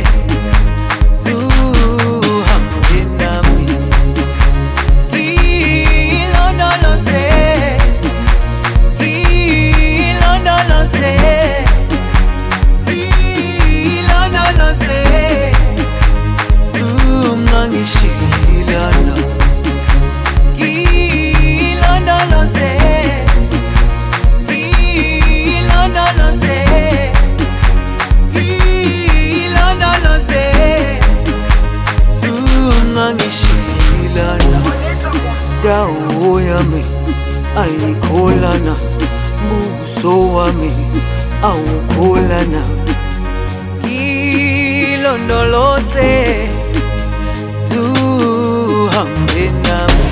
indawo 35.70 36.41
yami 36.41 36.82
ayikholana 37.61 38.74
buso 39.49 40.13
wami 40.34 40.72
awukholana. 41.43 42.61
Ngilondoloze 43.86 46.09
zuhambe 47.70 49.43
nami. 49.63 50.05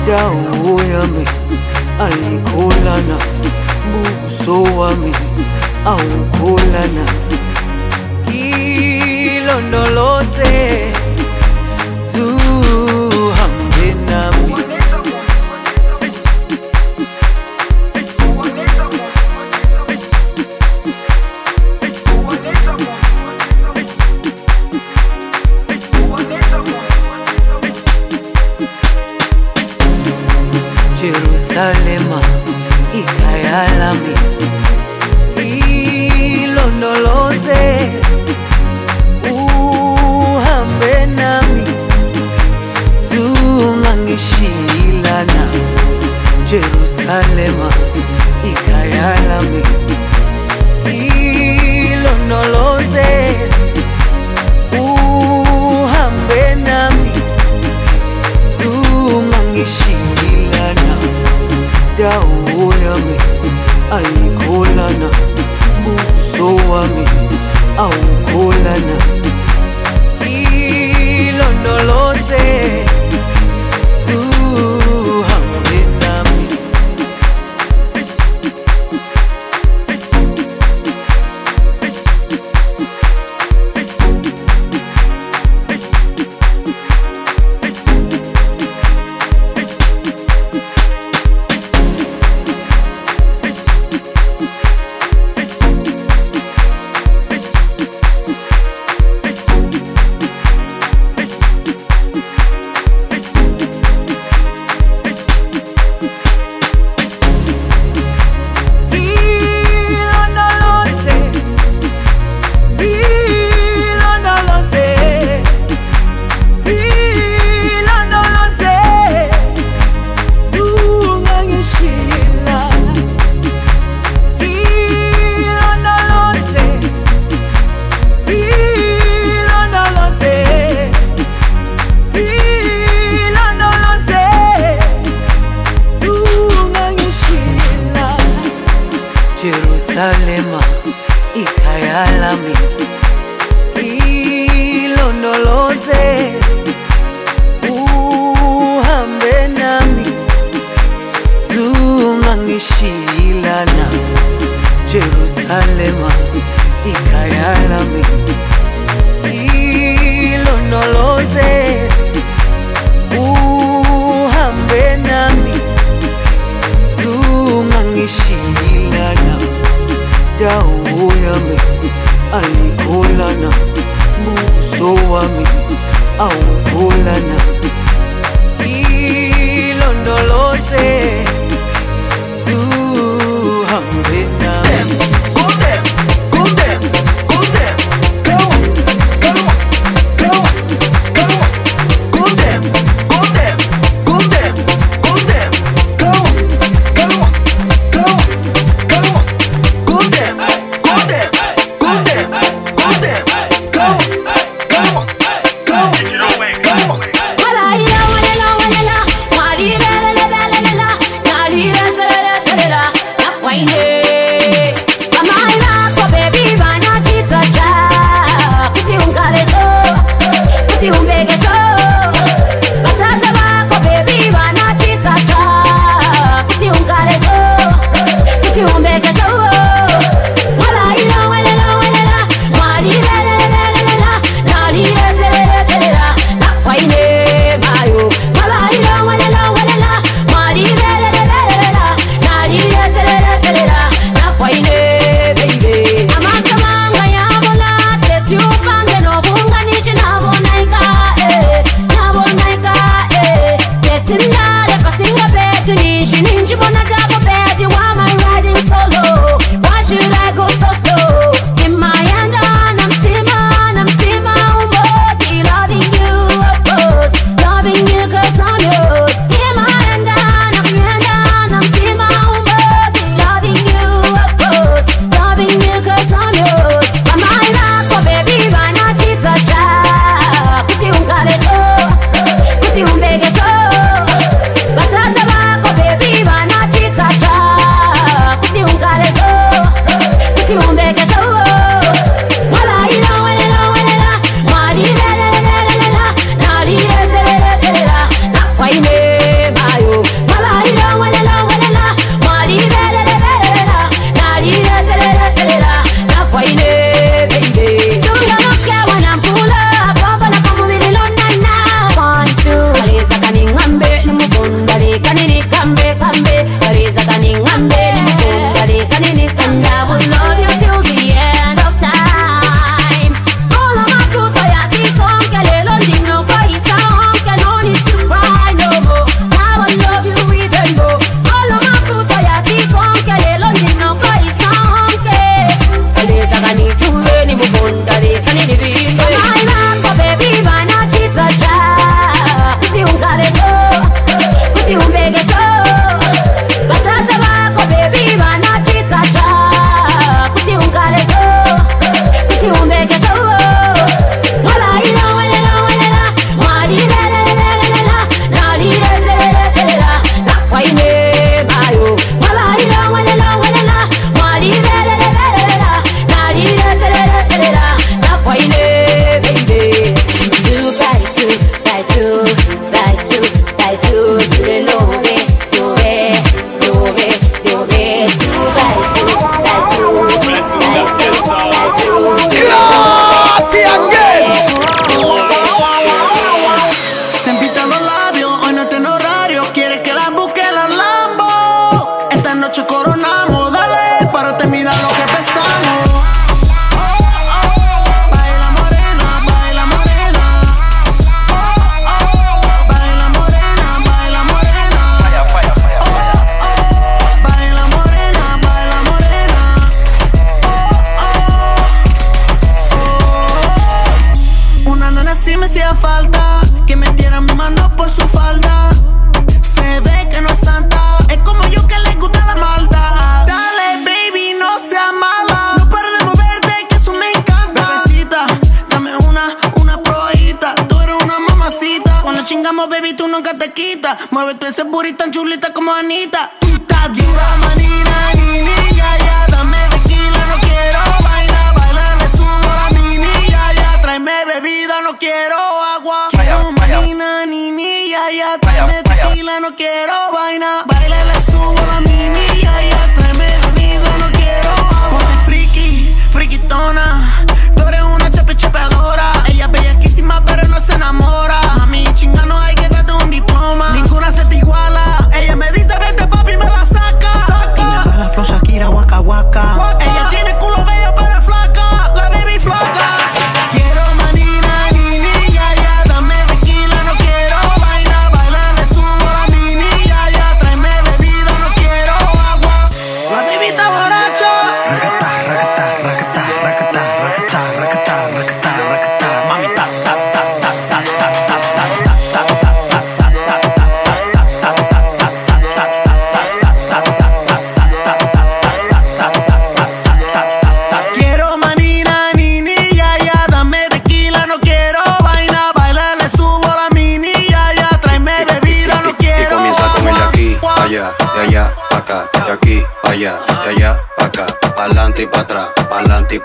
Indawo 0.00 0.72
yami 0.92 1.24
ayikholana 2.04 3.16
buso 3.92 4.56
wami 4.78 5.12
awukholana. 5.92 7.04
Ngilondoloze 8.28 10.52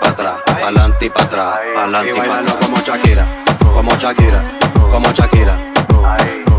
pa' 0.00 0.08
atrás, 0.08 0.34
pa'lante 0.64 1.06
y 1.06 1.10
pa' 1.10 1.22
atrás, 1.22 1.54
pa'lante 1.74 2.10
y 2.10 2.14
pa' 2.14 2.38
atrás. 2.38 2.54
como 2.60 2.78
Shakira, 2.78 3.26
como 3.74 3.96
Shakira, 3.96 4.42
como 4.90 5.12
Shakira. 5.12 5.56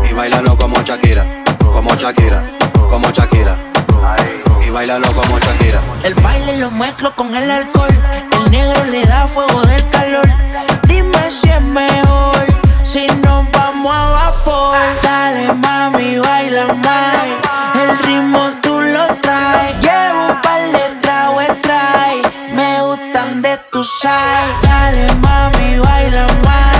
Y 0.08 0.14
bailalo 0.14 0.56
como 0.56 0.82
Shakira, 0.82 1.24
como 1.72 1.94
Shakira, 1.94 2.42
como 2.88 3.10
Shakira. 3.10 3.56
Y 4.66 4.70
bailalo 4.70 5.12
como 5.12 5.38
Shakira. 5.38 5.80
El 6.04 6.14
baile 6.14 6.58
lo 6.58 6.70
mezclo 6.70 7.14
con 7.14 7.34
el 7.34 7.50
alcohol. 7.50 7.90
El 8.44 8.50
negro 8.50 8.84
le 8.84 9.04
da 9.06 9.26
fuego 9.26 9.62
del 9.62 9.88
calor. 9.90 10.28
Dime 10.86 11.30
si 11.30 11.48
es 11.48 11.62
mejor. 11.62 12.36
Si 12.84 13.06
nos 13.24 13.50
vamos 13.52 13.94
a 13.94 14.10
vapor. 14.10 14.76
Dale, 15.02 15.52
mami, 15.54 16.18
baila 16.18 16.74
más. 16.74 17.24
El 17.82 17.98
ritmo 18.06 18.50
tú 18.62 18.80
lo 18.80 19.06
traes. 19.20 19.81
Side. 23.82 24.54
Dale, 24.62 25.06
mami, 25.20 25.78
baila 25.78 26.26
más. 26.44 26.72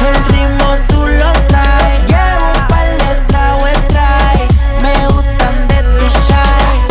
El 0.00 0.16
ritmo 0.32 0.76
tú 0.88 1.06
lo 1.06 1.32
traes. 1.48 2.00
Llevo 2.08 2.46
un 2.54 2.66
par 2.68 2.88
de 3.02 3.12
trae. 3.88 4.48
Me 4.82 4.94
gustan 5.08 5.68
de 5.68 5.78
tu. 5.98 6.06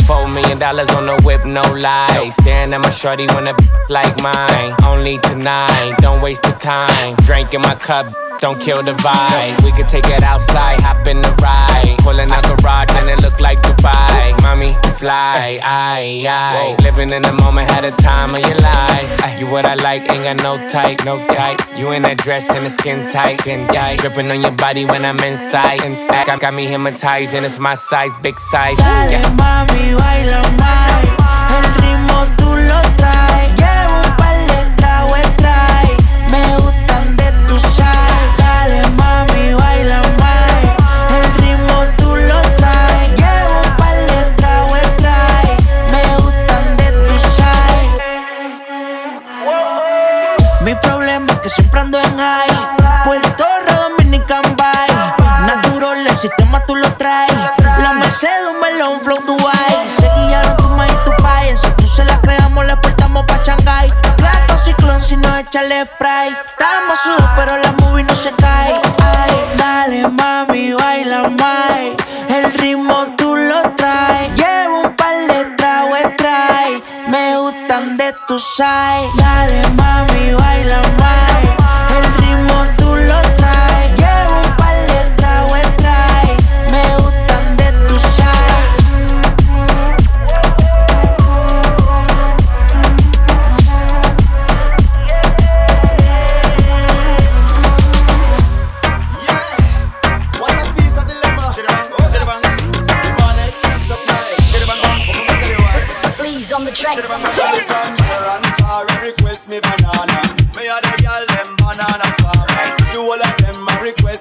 Four 0.06 0.28
million 0.28 0.60
dollars 0.60 0.90
on 0.92 1.06
the 1.06 1.16
whip, 1.24 1.46
no 1.46 1.62
lies. 1.74 2.34
Staring 2.42 2.74
at 2.74 2.82
my 2.82 2.90
shorty 2.92 3.26
when 3.34 3.48
a 3.48 3.56
like 3.90 4.22
mine. 4.22 4.76
Only 4.86 5.18
tonight, 5.20 5.96
don't 6.00 6.22
waste 6.22 6.44
the 6.44 6.54
time. 6.54 7.16
Drink 7.26 7.54
in 7.54 7.62
my 7.62 7.76
cup, 7.76 8.08
don't 8.40 8.60
kill 8.60 8.84
the 8.84 8.94
vibe. 8.94 9.64
We 9.64 9.72
could 9.72 9.88
take 9.88 10.08
it 10.08 10.24
outside, 10.24 10.80
hop 10.82 11.06
in 11.08 11.22
the 11.22 11.32
ride. 11.42 11.98
Pulling 12.00 12.32
out 12.32 12.44
the 12.44 12.56
garage 12.62 12.92
and 12.96 13.10
it 13.10 13.22
look 13.22 13.40
like 13.40 13.62
Dubai. 13.62 14.40
Mommy, 14.42 14.70
fly, 14.98 15.60
I, 15.64 16.24
aye. 16.26 16.76
Living 16.84 17.12
in 17.12 17.22
the 17.22 17.34
moment, 17.34 17.70
had 17.72 17.86
a 17.86 17.92
time 17.92 18.34
of 18.36 18.42
your 18.42 18.58
life. 18.58 19.40
You 19.40 19.48
what 19.48 19.66
I 19.66 19.76
like, 19.76 20.10
ain't 20.10 20.24
got 20.24 20.42
no 20.44 20.58
type, 20.70 21.06
no 21.06 21.26
type. 21.28 21.60
You 21.78 21.92
in 21.92 22.02
that 22.04 22.18
dress 22.18 22.50
and 22.50 22.66
the 22.66 22.70
skin 22.70 23.12
tight, 23.12 23.40
skin 23.40 23.68
tight. 23.68 24.00
Dripping 24.00 24.30
on 24.32 24.42
your 24.42 24.52
body 24.52 24.86
when 24.86 25.06
I'm 25.06 25.20
inside, 25.20 25.84
inside. 25.84 26.26
Got, 26.26 26.40
got 26.40 26.54
me 26.54 26.66
hypnotized 26.66 27.34
and 27.34 27.46
it's 27.46 27.60
my 27.60 27.76
size, 27.76 28.12
big 28.22 28.40
size. 28.40 28.78
Dale, 28.78 29.22
mami, 29.38 29.94
baila 29.98 30.42
más. 30.58 30.88
El 31.54 31.66
ritmo 31.82 32.26
tú 32.38 32.50
lo 32.56 32.82
traes. 32.98 33.47
Melón, 58.78 59.02
flow 59.02 59.18
Dubai. 59.26 59.76
Se 59.98 60.08
guiaron 60.16 60.56
tu 60.58 60.70
ma 60.70 60.86
y 60.86 60.92
tu 61.04 61.12
pai. 61.24 61.58
Si 61.58 61.68
tú 61.78 61.88
se 61.88 62.06
la 62.06 62.20
creamos, 62.22 62.64
le 62.66 62.78
portamos 62.78 63.26
pa' 63.26 63.42
Shanghai. 63.44 63.88
Plato 64.18 64.58
ciclón, 64.58 65.04
si 65.04 65.18
no 65.18 65.36
echarle 65.36 65.86
spray. 65.86 66.30
Estamos 66.50 67.00
sudos, 67.00 67.30
pero 67.36 67.58
la 67.58 67.72
movie 67.80 68.04
no 68.04 68.14
se 68.14 68.32
cae. 68.34 68.80
Ay, 69.00 69.32
dale, 69.58 70.08
mami, 70.10 70.74
baila 70.74 71.30
más. 71.30 71.80
El 72.30 72.54
ritmo 72.54 73.16
tú 73.18 73.36
lo 73.36 73.62
traes. 73.72 74.30
Llevo 74.36 74.82
un 74.82 74.96
par 74.96 75.16
de 75.32 75.46
tragos, 75.58 76.16
trae. 76.18 76.84
Me 77.08 77.38
gustan 77.40 77.98
de 77.98 78.14
tu 78.28 78.38
side. 78.38 79.10
Dale, 79.18 79.62
mami, 79.76 80.34
baila 80.34 80.82
más. 81.00 81.42
El 81.98 82.06
ritmo 82.22 82.58
tú 82.78 82.96
lo 82.96 83.20
traes. 83.42 83.98
Llevo 83.98 84.27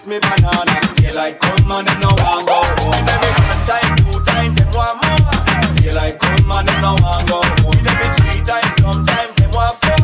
request 0.06 0.08
me 0.08 0.18
banana. 0.18 0.94
Daylight 0.94 1.38
come 1.40 1.70
and 1.70 1.86
them 1.86 2.00
no 2.00 2.08
want 2.08 2.46
go 2.46 2.58
home. 2.78 3.08
Every 3.08 3.32
one 3.42 3.62
time, 3.66 3.96
two 3.96 4.20
time, 4.24 4.54
them 4.54 4.68
want 4.72 4.96
more. 5.02 5.74
Daylight 5.74 6.18
come 6.18 6.50
and 6.50 6.68
them 6.68 6.80
no 6.80 6.94
want 7.02 7.28
go 7.28 7.40
home. 7.62 7.86
Every 7.86 8.08
three 8.14 8.40
times, 8.46 8.72
sometime 8.78 9.30
them 9.36 9.50
want 9.50 9.76
four. 9.82 9.98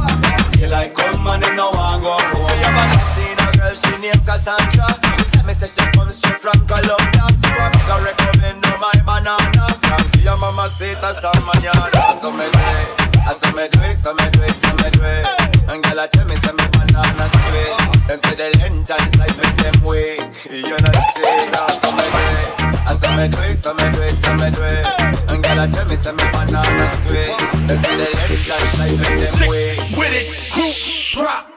Daylight 0.52 0.94
come 0.94 1.26
and 1.26 1.42
them 1.42 1.56
no 1.56 1.70
want 1.70 2.02
go 2.02 2.12
home. 2.12 2.46
Me 2.50 2.56
have 2.62 2.78
a 2.78 2.98
seen 3.14 3.38
a 3.38 3.46
girl 3.56 3.74
she 3.74 3.92
named 4.02 4.22
Cassandra. 4.26 4.86
She 5.16 5.24
tell 5.30 5.44
me 5.46 5.54
say 5.54 5.70
she 5.70 5.84
comes 5.92 6.14
straight 6.16 6.38
from 6.38 6.58
Colombia, 6.66 7.24
so 7.38 7.48
I 7.50 7.70
make 7.70 7.90
her 7.90 8.00
recommend 8.02 8.64
her 8.66 8.78
my 8.78 8.94
banana. 9.06 9.66
Your 10.22 10.38
mama 10.38 10.68
say 10.68 10.94
hasta 10.98 11.32
mañana. 11.46 12.18
So 12.18 12.30
me 12.30 12.46
do 12.50 12.58
it, 12.58 13.34
so 13.34 13.50
me 13.54 13.66
do 13.70 13.80
it, 13.82 13.96
so 13.96 14.14
me 14.14 14.26
do 14.30 14.42
it, 14.42 14.54
so 14.54 14.70
me 14.78 14.88
do 14.90 15.02
it. 15.02 15.26
And 15.70 15.82
girl 15.82 16.00
I 16.00 16.06
tell 16.06 16.26
me 16.26 16.34
say 16.36 16.52
me 16.52 16.66
banana 16.70 17.26
sweet. 17.28 17.81
Them 18.08 18.18
say 18.18 18.34
the 18.34 18.48
length 18.58 18.90
and 18.90 19.08
size 19.14 19.36
make 19.38 19.56
them 19.62 19.76
weak. 19.86 20.18
You 20.50 20.74
know 20.74 20.96
say 21.14 21.46
that 21.54 21.70
so 21.80 21.88
me 21.94 22.06
do 22.12 22.22
it, 22.34 22.48
I 22.86 22.94
so 22.98 23.08
me 23.16 23.28
do 23.28 23.40
it, 23.46 23.56
so 23.56 23.72
me 23.74 23.86
do 23.92 24.00
it, 24.02 24.16
so 24.18 24.34
me 24.34 24.50
do 24.50 24.62
it. 24.62 24.86
And 25.30 25.42
girl 25.42 25.60
I 25.60 25.66
tell 25.70 25.86
me 25.86 25.94
say 25.94 26.12
me 26.12 26.24
banana 26.34 26.86
sweet. 27.06 27.30
Them 27.68 27.78
say 27.78 27.96
the 27.96 28.08
length 28.18 28.50
and 28.50 28.68
size 28.74 28.98
make 28.98 29.22
them 29.22 29.48
weak. 29.48 29.78
with 29.96 30.12
it, 30.12 30.52
group 30.52 30.76
drop. 31.14 31.51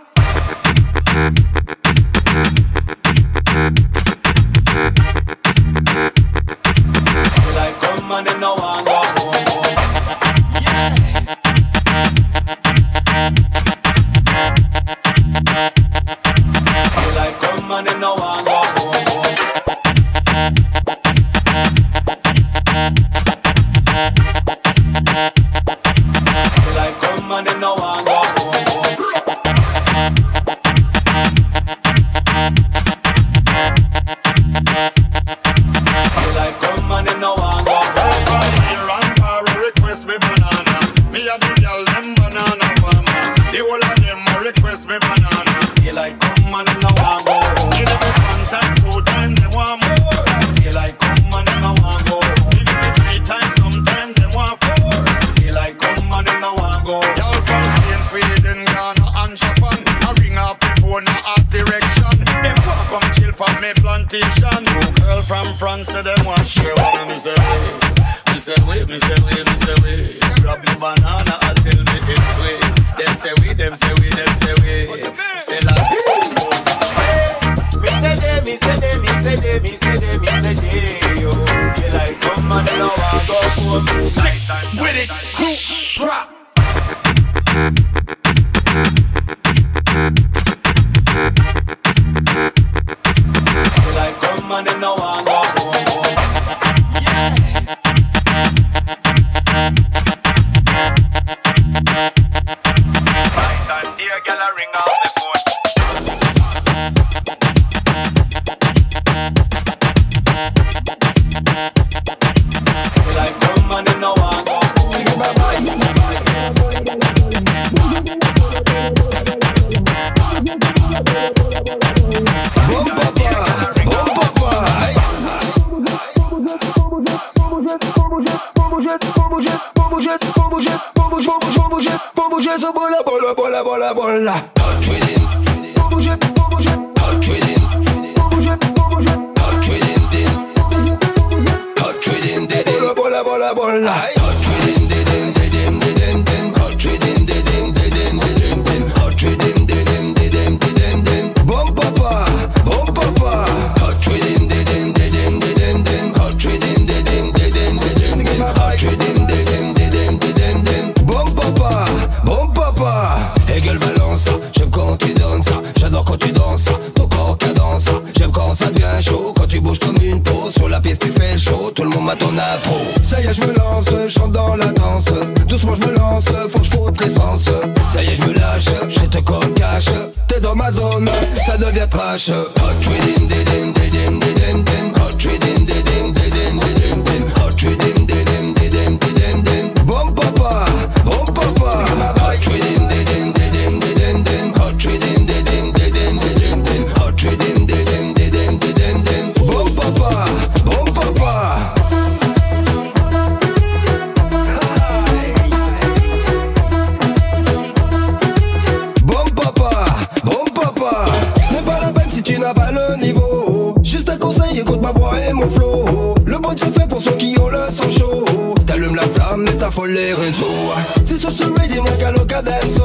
Le 215.37 216.37
bon 216.39 216.49
c'est 216.55 216.71
fait 216.79 216.87
pour 216.87 217.01
ceux 217.01 217.15
qui 217.15 217.35
ont 217.39 217.49
le 217.49 217.59
sang 217.69 217.89
chaud. 217.89 218.55
T'allumes 218.65 218.95
la 218.95 219.03
flamme 219.03 219.45
et 219.47 219.57
t'affoles 219.57 219.91
les 219.91 220.13
réseaux. 220.13 220.73
C'est 221.05 221.17
sur 221.17 221.29
ce 221.29 221.43
ready, 221.43 221.79
mon 221.79 221.95
calo 221.97 222.23
cadenzo. 222.25 222.83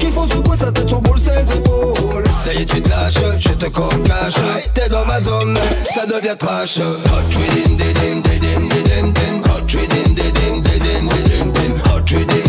Qu'il 0.00 0.10
faut 0.10 0.26
secouer 0.26 0.56
sa 0.56 0.72
tête, 0.72 0.88
son 0.88 1.00
boule, 1.00 1.18
ses 1.18 1.56
épaules. 1.56 2.24
Ça 2.42 2.54
y 2.54 2.62
est, 2.62 2.64
tu 2.64 2.80
te 2.80 2.88
lâches, 2.88 3.38
je 3.38 3.50
te 3.50 3.66
cache 3.66 4.34
T'es 4.72 4.88
dans 4.88 5.04
ma 5.04 5.20
zone, 5.20 5.58
ça 5.94 6.06
devient 6.06 6.36
trash. 6.38 6.78
Hot 6.78 7.30
trading, 7.30 7.76
din, 7.76 7.92
din, 7.92 8.22
din, 8.22 8.40
din, 8.40 8.68
din, 8.68 9.12
din. 9.12 9.42
Hot 9.44 9.66
trading, 9.66 10.14
din, 10.14 10.32
din, 10.32 10.62
din, 10.62 11.52
din. 11.52 11.80
Hot 11.90 12.04
trading. 12.06 12.43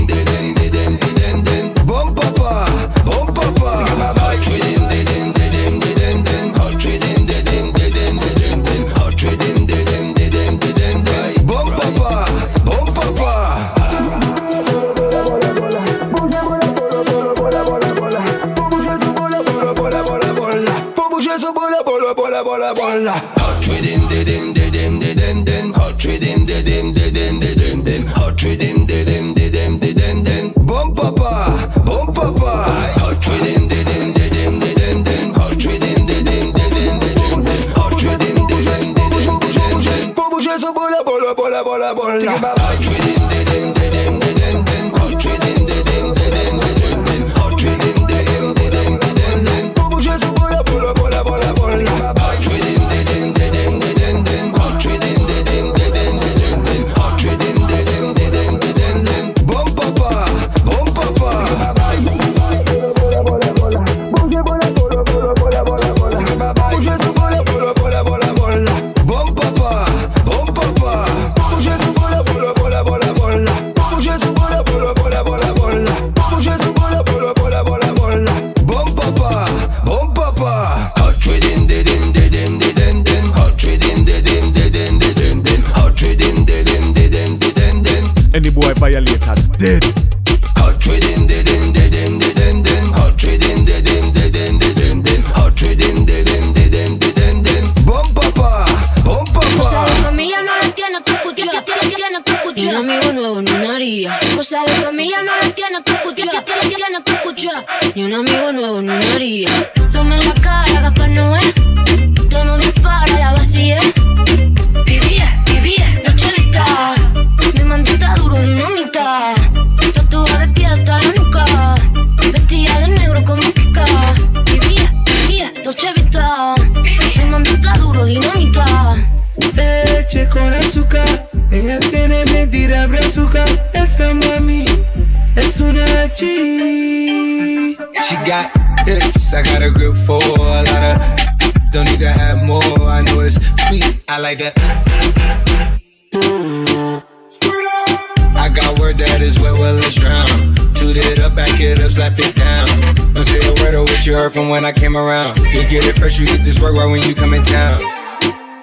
When 154.56 154.64
I 154.64 154.72
came 154.72 154.96
around. 154.96 155.38
You 155.40 155.68
get 155.68 155.84
it 155.86 156.00
fresh, 156.00 156.18
you 156.18 156.26
get 156.26 156.46
this 156.46 156.62
work 156.62 156.76
right 156.76 156.90
when 156.90 157.02
you 157.02 157.14
come 157.14 157.34
in 157.34 157.44
town. 157.44 157.84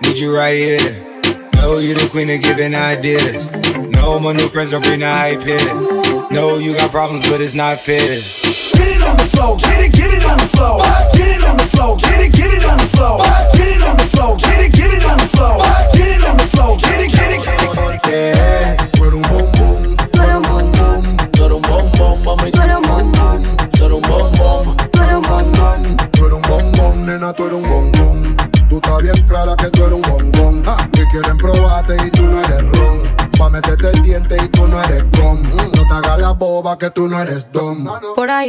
Need 0.01 0.19
you 0.19 0.35
right 0.35 0.57
here. 0.57 0.81
Know 1.57 1.79
you 1.85 1.93
the 1.93 2.09
queen 2.11 2.31
of 2.31 2.41
giving 2.41 2.75
ideas. 2.75 3.51
No, 3.93 4.19
my 4.19 4.33
new 4.33 4.49
friends 4.49 4.71
don't 4.71 4.83
bring 4.83 5.01
the 5.01 5.07
hype 5.07 5.43
here. 5.43 5.61
No, 6.31 6.57
you 6.57 6.75
got 6.75 6.91
problems, 6.91 7.29
but 7.29 7.43
it's 7.43 7.55
not 7.55 7.79
fair. 7.79 8.01
Get 8.01 8.89
it 8.89 9.03
on 9.03 9.17
the 9.19 9.29
floor, 9.37 9.59
get 9.59 9.85
it, 9.85 9.93
get 9.93 10.15
it 10.15 10.25
on 10.25 10.39
the 10.39 10.49
floor. 10.57 10.81
Get 11.13 11.29
it 11.37 11.45
on 11.45 11.57
the 11.59 11.69
floor, 11.77 11.97
get 11.99 12.21
it, 12.25 12.33
get 12.33 12.55
it 12.55 12.65
on 12.65 12.79
the 12.79 12.89
floor. 12.97 13.19
Get 13.53 13.69
it 13.77 13.83
on 13.83 13.97
the 13.99 14.09
floor, 14.17 14.37
get 14.39 14.61
it, 14.65 14.73
get 14.73 14.95
it 14.97 15.05
on 15.05 15.19
the 15.19 15.29
floor. 15.37 15.59
Get 15.93 16.09
it 16.09 16.25
on 16.25 16.37
the 16.39 16.49
floor, 16.57 16.79
get 16.79 17.01
it, 17.05 17.12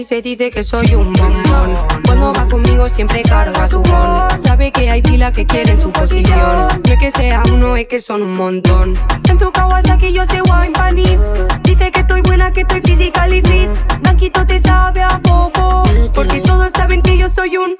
Se 0.04 0.22
dice 0.22 0.51
que 0.51 0.64
soy 0.64 0.95
un 0.95 1.14
bombón. 1.14 1.78
Cuando 2.06 2.34
va 2.34 2.45
conmigo 2.49 2.89
siempre 2.89 3.24
carga 3.24 3.66
su 3.68 3.82
bon. 3.82 4.28
Sabe 4.38 4.70
que 4.70 4.89
hay 4.89 5.01
pila 5.01 5.32
que 5.32 5.45
quieren 5.45 5.80
su 5.80 5.93
posición. 5.93 6.68
No 6.68 6.93
es 6.93 6.97
que 6.99 7.10
sea 7.10 7.41
uno, 7.54 7.78
es 7.78 7.88
que 7.88 8.01
son 8.01 8.22
un 8.22 8.36
montón. 8.36 8.99
En 9.30 9.38
tu 9.38 9.49
Kawasaki 9.49 10.12
yo 10.12 10.26
soy 10.26 10.41
wine 10.41 10.74
panit. 10.74 11.20
Dice 11.64 11.89
que 11.89 12.01
estoy 12.01 12.22
buena, 12.22 12.51
que 12.51 12.62
estoy 12.62 12.82
physical 12.82 13.34
y 13.34 13.41
fit. 13.43 13.70
Blanquito 14.01 14.45
te 14.45 14.60
sabe 14.60 15.04
a 15.04 15.20
poco. 15.22 15.84
Porque 16.14 16.41
todos 16.41 16.72
saben 16.76 17.01
que 17.01 17.18
yo 17.18 17.30
soy 17.30 17.56
un. 17.56 17.78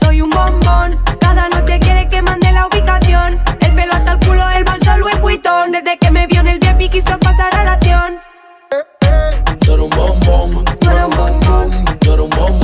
Soy 0.00 0.22
un 0.22 0.30
bombón. 0.30 0.98
Cada 1.20 1.50
noche 1.50 1.78
quiere 1.80 2.08
que 2.08 2.22
mande 2.22 2.50
la 2.50 2.66
ubicación. 2.66 3.38
El 3.60 3.74
pelo 3.74 3.92
hasta 3.92 4.12
el 4.12 4.18
culo, 4.20 4.48
el 4.50 4.64
bolso 4.64 4.96
Louis 4.96 5.20
Vuitton. 5.20 5.72
Desde 5.72 5.98
que 5.98 6.10
me 6.10 6.26
vio 6.26 6.40
en 6.40 6.48
el 6.48 6.58
VIP 6.60 6.90
quiso 6.90 7.18
pasar 7.18 7.54
a 7.54 7.64
la 7.64 7.72
acción. 7.74 8.18
eres 9.66 9.78
un 9.78 9.90
bombón, 9.90 10.64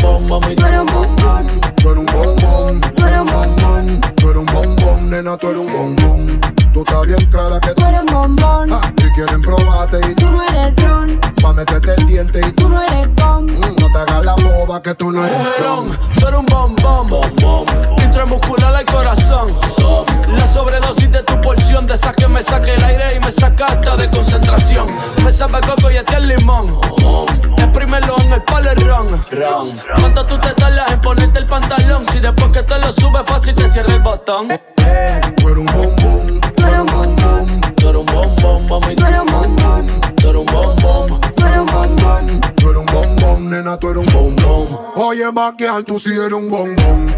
bombón, 0.03 0.29
mami, 0.29 0.57
tú 0.57 0.67
eres 0.67 0.81
un 0.81 0.87
bombón, 0.87 1.61
Tú 1.77 1.91
eres 1.91 1.99
un 1.99 2.07
bombón, 2.07 2.81
tú 2.81 3.07
eres 3.07 3.21
un 3.21 3.27
bombón. 3.27 4.01
Tú 4.17 4.31
eres 4.31 4.41
un 4.41 4.47
bombón, 4.47 5.11
nena, 5.11 5.37
tú 5.37 5.49
eres 5.49 5.61
un 5.61 5.73
bombón. 5.73 6.41
Tú 6.73 6.81
estás 6.81 7.07
bien 7.07 7.25
clara 7.31 7.61
que 7.61 7.75
tú 7.75 7.85
eres 7.85 8.01
un 8.01 8.07
bombón. 8.07 8.81
Que 8.97 9.11
quieren 9.13 9.41
probarte 9.43 10.01
y 10.11 10.15
tú 10.15 10.31
no 10.31 10.43
eres 10.43 10.75
ron. 10.85 11.21
Pa' 11.41 11.53
meterte 11.53 11.95
el 11.95 12.07
diente 12.07 12.41
y 12.47 12.53
tú 12.53 12.69
no 12.69 12.81
eres 12.83 13.09
gom. 13.15 13.47
No 13.47 13.91
te 13.93 13.99
hagas 13.99 14.25
la 14.25 14.35
boba 14.35 14.83
que 14.83 14.95
tú 14.95 15.13
no 15.13 15.25
eres 15.25 15.47
dom. 15.63 15.91
Tú 16.19 16.27
eres 16.27 16.41
un 16.41 16.47
bombón, 16.47 17.09
bombón, 17.09 17.67
intramuscular 18.03 18.75
al 18.75 18.85
corazón. 18.85 19.53
La 20.29 20.47
sobredosis 20.47 21.11
de 21.11 21.23
tu 21.23 21.41
porción, 21.41 21.87
de 21.87 21.95
esa 21.95 22.13
que 22.13 22.27
me 22.27 22.43
saque 22.43 22.75
el 22.75 22.83
aire 22.85 23.15
y 23.15 23.21
me 23.21 23.31
saca 23.31 23.67
hasta 23.67 23.97
de 23.97 24.11
concentración. 24.11 24.89
Me 25.25 25.31
sabe 25.31 25.61
coco 25.61 25.91
y 25.91 25.97
este 25.97 26.15
es 26.15 26.23
limón. 26.23 26.81
El 28.57 28.65
palerón. 28.65 29.23
¿Cuánto 30.01 30.25
tú 30.25 30.41
te 30.41 30.53
tardas 30.55 30.91
en 30.91 31.01
ponerte 31.03 31.41
el 31.41 31.47
pantalón? 31.47 32.05
Si 32.07 32.21
después 32.21 32.51
que 32.53 32.63
te 32.63 32.79
lo 32.79 32.91
subes 32.91 33.23
fácil 33.27 33.55
te 33.55 33.69
cierra 33.69 33.93
el 33.95 34.01
botón. 34.01 34.49
Tú 34.49 35.49
eres 35.49 35.59
un 35.59 35.67
bombón, 35.67 36.41
tú 36.57 36.65
eres 36.65 36.81
un 36.81 36.87
bombón, 36.87 37.61
tú 37.77 37.89
eres 37.89 38.01
un 38.01 38.07
bombón, 38.07 38.69
mami, 38.69 38.97
tú 38.97 39.07
eres 39.07 39.21
un 39.21 39.27
bombón, 39.27 40.01
tú 40.17 40.29
eres 40.29 40.41
un 40.41 40.47
bombón, 40.47 41.21
tú 41.37 41.47
eres 41.47 41.59
un 41.59 41.67
bombón. 41.67 42.41
Tú 42.57 42.71
eres 42.71 42.81
un 42.81 42.87
bombón, 42.87 43.51
nena, 43.51 43.77
tú 43.77 43.91
eres 43.91 44.07
un 44.07 44.13
bombón. 44.13 44.81
Oye, 44.97 45.31
vaquear, 45.33 45.83
tú 45.85 45.99
sí 45.99 46.13
eres 46.13 46.33
un 46.33 46.51
bombón. 46.51 47.15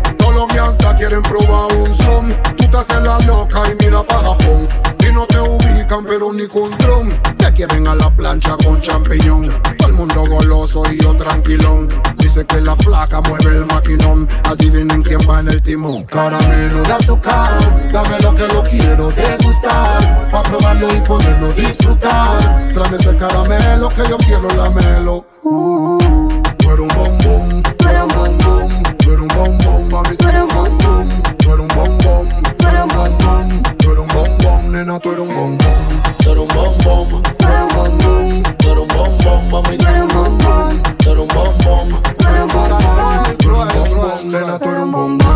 Gangsters 0.55 0.95
quieren 0.97 1.23
probar 1.23 1.73
un 1.79 1.95
son. 1.95 2.35
Tú 2.57 2.69
te 2.69 2.77
haces 2.77 3.03
la 3.03 3.19
loca 3.21 3.63
y 3.71 3.85
mira 3.85 4.03
pa' 4.03 4.21
Japón. 4.21 4.69
Y 5.07 5.13
no 5.13 5.27
te 5.27 5.41
ubican, 5.41 6.05
pero 6.07 6.33
ni 6.33 6.47
con 6.47 6.71
tron. 6.79 7.11
Te 7.37 7.53
quieren 7.53 7.87
a 7.87 7.95
la 7.95 8.11
plancha 8.11 8.57
con 8.65 8.81
champiñón. 8.81 9.49
Todo 9.79 9.89
el 9.89 9.95
mundo 9.95 10.25
goloso 10.29 10.83
y 10.93 11.01
yo 11.01 11.15
tranquilón. 11.17 11.89
Dice 12.17 12.45
que 12.45 12.61
la 12.61 12.77
flaca 12.77 13.21
mueve 13.23 13.57
el 13.57 13.67
maquinón. 13.67 14.29
Adivinen 14.45 15.03
quién 15.03 15.21
va 15.29 15.41
en 15.41 15.49
el 15.49 15.63
timón. 15.63 16.05
Caramelo 16.05 16.83
de 16.83 16.93
azúcar. 16.93 17.51
Dame 17.93 18.21
lo 18.21 18.35
que 18.35 18.49
lo 18.49 18.63
quiero 18.65 19.11
degustar. 19.11 20.31
Pa' 20.31 20.43
probarlo 20.43 20.95
y 20.95 21.01
poderlo 21.01 21.53
disfrutar. 21.53 22.73
Tráeme 22.75 22.97
ese 22.97 23.17
caramelo 23.17 23.89
que 23.91 24.09
yo 24.09 24.19
quiero 24.19 24.49
lamelo. 24.51 25.25
Uh, 25.43 25.99
tú 26.59 26.71
eres 26.71 26.81
un 26.81 26.89
bombón. 26.89 27.63
Eres 27.89 28.03
un 28.03 28.09
bombón. 28.09 28.89
Eres 29.09 29.21
un 29.21 29.29
bombón, 29.29 29.78
mami. 30.03 30.17
Tú 30.17 30.29
eres 30.29 30.43
un 30.43 30.49
bombón. 30.49 31.23
Tú 31.39 31.53
eres 31.53 31.61
un 31.61 31.69
bombón. 31.69 32.29
Tú 32.59 32.69
eres 32.69 32.83
un 32.83 32.89
bombón. 32.89 33.63
Tú 33.79 33.91
eres 33.93 34.03
un 34.03 34.09
bombón, 34.09 34.73
nena. 34.73 34.99
Tú 34.99 35.11
eres 35.11 35.23
un 35.23 35.35
bombón. 35.35 35.59
Tú 36.19 36.31
eres 36.31 36.43
un 36.43 36.49
bombón, 36.49 37.23
Tú 37.39 37.47
eres 37.47 37.65
un 37.65 37.77
bombón. 37.77 38.43
tú 38.59 38.69
eres 38.71 38.83
un 38.83 38.89
bombón, 38.89 39.51
mami, 39.51 39.79
tú 39.79 39.89
eres 39.89 40.03
un 40.03 40.09
bombón, 40.09 40.83
tú 40.99 41.11
eres 41.11 41.23
un 41.23 41.29
bombón, 41.29 42.03
Tú 42.19 42.29
eres 42.29 42.43
un 42.43 42.49
bombón. 42.49 43.37
Tú 43.39 43.49
eres 43.63 43.75
un 43.75 43.97
bombón, 43.97 44.31
nena. 44.33 44.59
Tú 44.59 44.69
eres 44.69 44.83
un 44.83 44.93
bombón. 44.93 45.28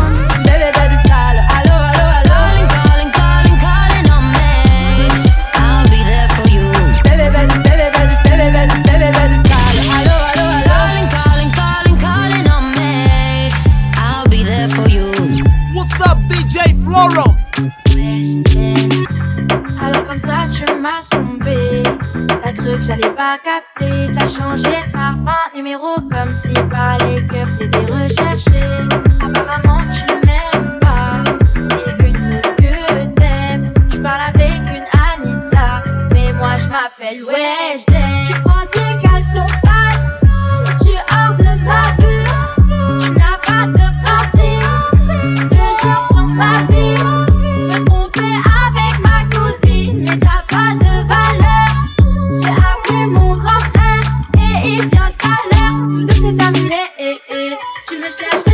T'as 20.83 22.51
cru 22.51 22.77
que 22.77 22.83
j'allais 22.83 23.15
pas 23.15 23.37
capter 23.37 24.11
T'as 24.13 24.27
changé 24.27 24.63
de 24.63 24.91
parfum 24.91 25.55
numéro 25.55 25.95
Comme 26.11 26.33
si 26.33 26.51
par 26.69 26.97
les 27.07 27.25
cœurs 27.25 27.47
t'étais 27.57 27.77
recherché 27.77 28.59
Apparemment 29.21 29.79
tu 29.93 30.13
m'aimes 30.25 30.79
pas. 30.81 31.23
C'est 31.55 32.03
meuf 32.03 32.55
que 32.57 33.05
t'aimes. 33.15 33.73
Tu 33.89 34.01
parles 34.01 34.33
avec 34.35 34.59
une 34.59 35.25
Anissa. 35.25 35.83
Mais 36.11 36.33
moi 36.33 36.57
je 36.57 36.67
m'appelle 36.67 37.23
Wesley 37.23 38.02
tu 58.11 58.52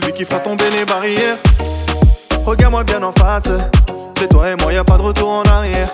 celui 0.00 0.12
qui 0.12 0.24
fera 0.24 0.40
tomber 0.40 0.70
les 0.70 0.84
barrières. 0.84 1.36
Regarde-moi 2.44 2.82
bien 2.82 3.02
en 3.02 3.12
face. 3.12 3.48
C'est 4.18 4.28
toi 4.28 4.50
et 4.50 4.56
moi, 4.60 4.72
y 4.72 4.76
a 4.76 4.82
pas 4.82 4.96
de 4.96 5.02
retour 5.02 5.28
en 5.28 5.42
arrière. 5.42 5.88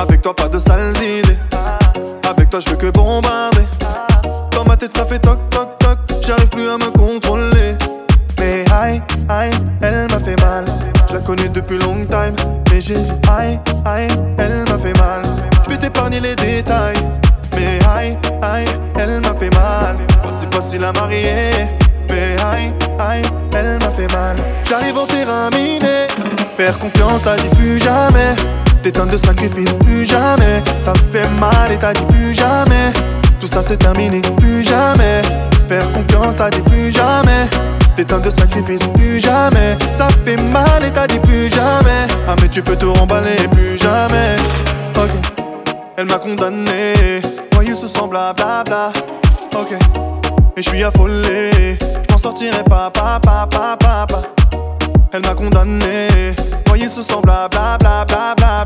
Avec 0.00 0.22
toi, 0.22 0.34
pas 0.34 0.48
de 0.48 0.58
sales 0.58 0.94
idées. 0.96 1.36
Avec 2.26 2.48
toi, 2.48 2.60
je 2.64 2.70
veux 2.70 2.76
que 2.76 2.90
bombarder. 2.90 3.66
Dans 4.52 4.64
ma 4.64 4.76
tête, 4.76 4.96
ça 4.96 5.04
fait 5.04 5.18
toc 5.18 5.38
toc 5.50 5.78
toc. 5.78 5.98
J'arrive 6.26 6.48
plus 6.48 6.68
à 6.68 6.78
me 6.78 6.90
contrôler. 6.90 7.76
Mais 8.38 8.64
aïe, 8.72 9.02
aïe, 9.28 9.50
elle 9.82 10.06
m'a 10.10 10.20
fait 10.20 10.40
mal. 10.40 10.64
Je 11.08 11.14
la 11.14 11.20
connais 11.20 11.48
depuis 11.48 11.78
long 11.78 12.06
time. 12.06 12.36
Mais 12.70 12.80
j'ai 12.80 12.94
dit 12.94 13.12
aïe, 13.28 13.60
aïe, 13.84 14.08
elle 14.38 14.64
m'a 14.70 14.78
fait 14.78 14.98
mal. 14.98 15.22
Je 15.64 15.70
vais 15.70 15.76
t'épargner 15.76 16.20
les 16.20 16.34
détails. 16.34 16.96
Mais 17.52 17.78
aïe, 17.94 18.16
aïe, 18.40 18.64
elle 18.98 19.20
m'a 19.20 19.34
fait 19.38 19.54
mal. 19.54 19.96
Pas 20.22 20.32
si 20.32 20.46
facile 20.50 20.84
à 20.84 20.92
marier. 20.92 21.50
Aïe, 22.54 22.72
aïe, 23.00 23.22
elle 23.52 23.78
m'a 23.80 23.90
fait 23.90 24.12
mal. 24.14 24.36
J'arrive 24.68 24.96
au 24.96 25.06
terrain 25.06 25.50
miné. 25.50 26.06
Perds 26.56 26.78
confiance, 26.78 27.20
t'as 27.24 27.36
dit 27.36 27.48
plus 27.56 27.80
jamais. 27.80 28.36
Des 28.84 28.92
tonnes 28.92 29.08
de 29.08 29.16
sacrifices, 29.16 29.72
plus 29.84 30.06
jamais. 30.06 30.62
Ça 30.78 30.92
fait 31.10 31.28
mal 31.40 31.72
et 31.72 31.76
t'as 31.76 31.92
dit 31.92 32.04
plus 32.10 32.32
jamais. 32.32 32.92
Tout 33.40 33.48
ça 33.48 33.60
c'est 33.62 33.78
terminé, 33.78 34.22
plus 34.38 34.62
jamais. 34.62 35.22
Faire 35.68 35.86
confiance, 35.92 36.36
t'as 36.36 36.50
dit 36.50 36.60
plus 36.60 36.92
jamais. 36.92 37.48
Des 37.96 38.04
tonnes 38.04 38.22
de 38.22 38.30
sacrifices, 38.30 38.86
plus 38.94 39.18
jamais. 39.18 39.76
Ça 39.92 40.06
fait 40.24 40.36
mal 40.52 40.84
et 40.84 40.90
t'as 40.92 41.08
dit 41.08 41.18
plus 41.18 41.50
jamais. 41.50 42.06
Ah, 42.28 42.36
mais 42.40 42.48
tu 42.48 42.62
peux 42.62 42.76
te 42.76 42.86
remballer, 42.86 43.48
plus 43.50 43.76
jamais. 43.78 44.36
Ok. 44.96 45.10
Elle 45.96 46.06
m'a 46.06 46.18
condamné, 46.18 47.20
voyez 47.52 47.74
ce 47.74 47.88
sang 47.88 48.06
blablabla. 48.06 48.92
Ok. 49.56 49.76
Et 50.56 50.62
je 50.62 50.68
suis 50.68 50.84
affolé, 50.84 51.78
sortirai 52.24 52.64
pas. 52.64 52.90
Elle 55.12 55.20
m'a 55.20 55.34
condamné, 55.34 56.08
voyez 56.66 56.88
ce 56.88 57.02
sang 57.02 57.20
blablabla. 57.20 58.64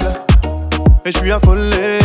Et 1.05 1.11
je 1.11 1.19
suis 1.19 1.33
affolé, 1.33 1.99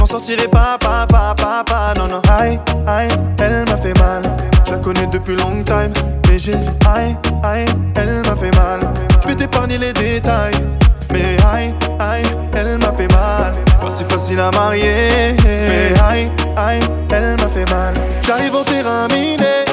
m'en 0.00 0.06
sortirai 0.06 0.48
pas, 0.48 0.78
pas, 0.78 1.06
pas. 1.06 1.92
Non, 1.98 2.08
non, 2.08 2.22
aïe, 2.38 2.58
aïe, 2.86 3.10
elle 3.38 3.66
m'a 3.68 3.76
fait 3.76 3.98
mal. 4.00 4.22
Je 4.64 4.70
la 4.70 4.78
connais 4.78 5.06
depuis 5.08 5.36
long 5.36 5.62
time, 5.64 5.92
mais 6.28 6.38
j'ai 6.38 6.54
dit 6.54 6.70
aïe, 6.88 7.14
aïe, 7.42 7.66
elle 7.94 8.22
m'a 8.26 8.34
fait 8.34 8.56
mal. 8.56 8.80
Je 9.22 9.28
vais 9.28 9.34
t'épargner 9.34 9.76
les 9.76 9.92
détails. 9.92 10.54
Mais 11.12 11.36
aïe, 11.52 11.74
aïe, 12.00 12.24
elle 12.54 12.78
m'a 12.78 12.92
fait 12.96 13.12
mal. 13.12 13.52
Pas 13.82 13.90
si 13.90 14.02
facile 14.04 14.40
à 14.40 14.50
marier. 14.50 15.36
Mais 15.44 15.92
aïe, 16.10 16.30
aïe, 16.56 16.80
elle 17.10 17.32
m'a 17.32 17.48
fait 17.48 17.70
mal. 17.70 17.92
J'arrive 18.22 18.54
au 18.54 18.64
terrain 18.64 19.08
miné. 19.08 19.65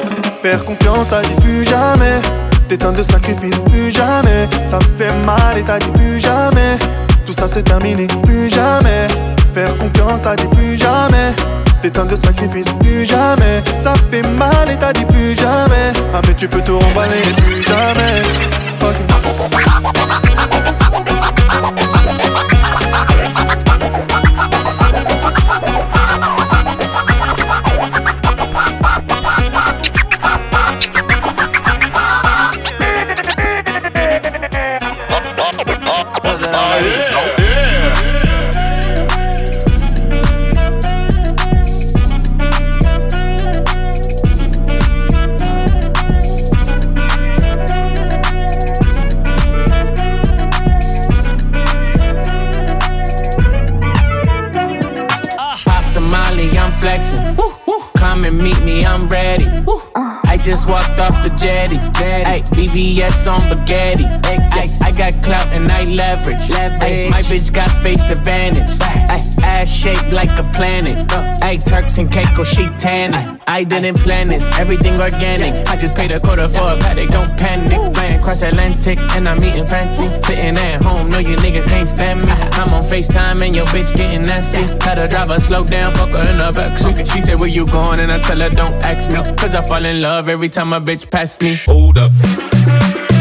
Perds 0.44 0.66
confiance, 0.66 1.06
t'as 1.08 1.22
dit 1.22 1.40
plus 1.40 1.64
jamais. 1.64 2.20
T'éteindre 2.68 2.98
de 2.98 3.02
sacrifice, 3.02 3.56
plus 3.60 3.90
jamais. 3.90 4.46
Ça 4.66 4.78
fait 4.98 5.10
mal 5.24 5.56
et 5.56 5.62
t'as 5.62 5.78
dit 5.78 5.90
plus 5.92 6.20
jamais. 6.20 6.76
Tout 7.24 7.32
ça 7.32 7.48
c'est 7.48 7.62
terminé, 7.62 8.06
plus 8.24 8.50
jamais. 8.50 9.06
Perds 9.54 9.78
confiance, 9.78 10.20
t'as 10.22 10.36
dit 10.36 10.46
plus 10.48 10.76
jamais. 10.76 11.34
T'éteindre 11.80 12.10
de 12.10 12.16
sacrifice, 12.16 12.66
plus 12.78 13.06
jamais. 13.06 13.62
Ça 13.78 13.94
fait 14.10 14.20
mal 14.36 14.70
et 14.70 14.76
t'as 14.76 14.92
dit 14.92 15.06
plus 15.06 15.34
jamais. 15.34 15.94
Ah, 16.12 16.20
mais 16.28 16.34
tu 16.34 16.46
peux 16.46 16.60
te 16.60 16.72
remballer, 16.72 17.22
plus 17.38 17.64
jamais. 17.64 18.20
meet 58.42 58.60
me, 58.62 58.84
I'm 58.84 59.08
ready. 59.08 59.46
Woo. 59.66 59.80
Uh-huh 59.94 60.23
just 60.44 60.68
walked 60.68 60.98
off 60.98 61.22
the 61.22 61.30
jetty. 61.30 61.78
Ay, 61.78 62.38
BBS 62.52 63.26
on 63.32 63.40
spaghetti. 63.40 64.04
Ay, 64.04 64.68
I 64.82 64.92
got 64.92 65.14
clout 65.24 65.48
and 65.48 65.70
I 65.70 65.84
leverage. 65.84 66.50
Ay, 66.52 67.08
my 67.10 67.22
bitch 67.22 67.50
got 67.52 67.70
face 67.82 68.10
advantage. 68.10 68.70
Ay, 68.82 69.06
ass 69.42 69.70
shaped 69.70 70.12
like 70.12 70.30
a 70.38 70.44
planet. 70.52 71.10
Ay, 71.42 71.56
Turks 71.56 71.96
and 71.96 72.12
Caicos, 72.12 72.48
she 72.48 72.66
tanning. 72.78 73.40
I 73.46 73.64
didn't 73.64 73.98
plan 73.98 74.28
this, 74.28 74.46
everything 74.58 75.00
organic. 75.00 75.66
I 75.68 75.76
just 75.76 75.94
paid 75.94 76.12
a 76.12 76.20
quarter 76.20 76.48
for 76.48 76.68
a 76.74 76.76
paddock, 76.78 77.08
don't 77.08 77.38
panic. 77.38 77.94
Flying 77.94 78.22
cross 78.22 78.42
Atlantic 78.42 78.98
and 79.16 79.26
I'm 79.28 79.42
eating 79.42 79.66
fancy. 79.66 80.08
Sitting 80.26 80.56
at 80.56 80.84
home, 80.84 81.10
no, 81.10 81.18
you 81.18 81.36
niggas 81.36 81.66
can't 81.66 81.88
stand 81.88 82.20
me. 82.20 82.28
I'm 82.28 82.74
on 82.74 82.82
FaceTime 82.82 83.40
and 83.40 83.56
your 83.56 83.66
bitch 83.66 83.94
getting 83.96 84.22
nasty. 84.22 84.62
Tell 84.78 84.96
the 84.96 85.08
driver, 85.08 85.40
slow 85.40 85.64
down, 85.64 85.94
fuck 85.94 86.10
her 86.10 86.30
in 86.30 86.36
the 86.36 86.52
backseat. 86.52 87.10
She 87.10 87.22
said, 87.22 87.40
Where 87.40 87.48
you 87.48 87.66
going? 87.66 88.00
And 88.00 88.12
I 88.12 88.18
tell 88.18 88.40
her, 88.40 88.50
Don't 88.50 88.74
ask 88.84 89.08
me. 89.08 89.22
Cause 89.36 89.54
I 89.54 89.66
fall 89.66 89.84
in 89.84 90.02
love 90.02 90.28
every 90.28 90.33
every 90.34 90.48
time 90.48 90.72
a 90.72 90.80
bitch 90.80 91.08
pass 91.08 91.40
me. 91.40 91.54
Hold 91.64 91.96
up. 91.96 93.13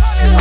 Running 0.00 0.39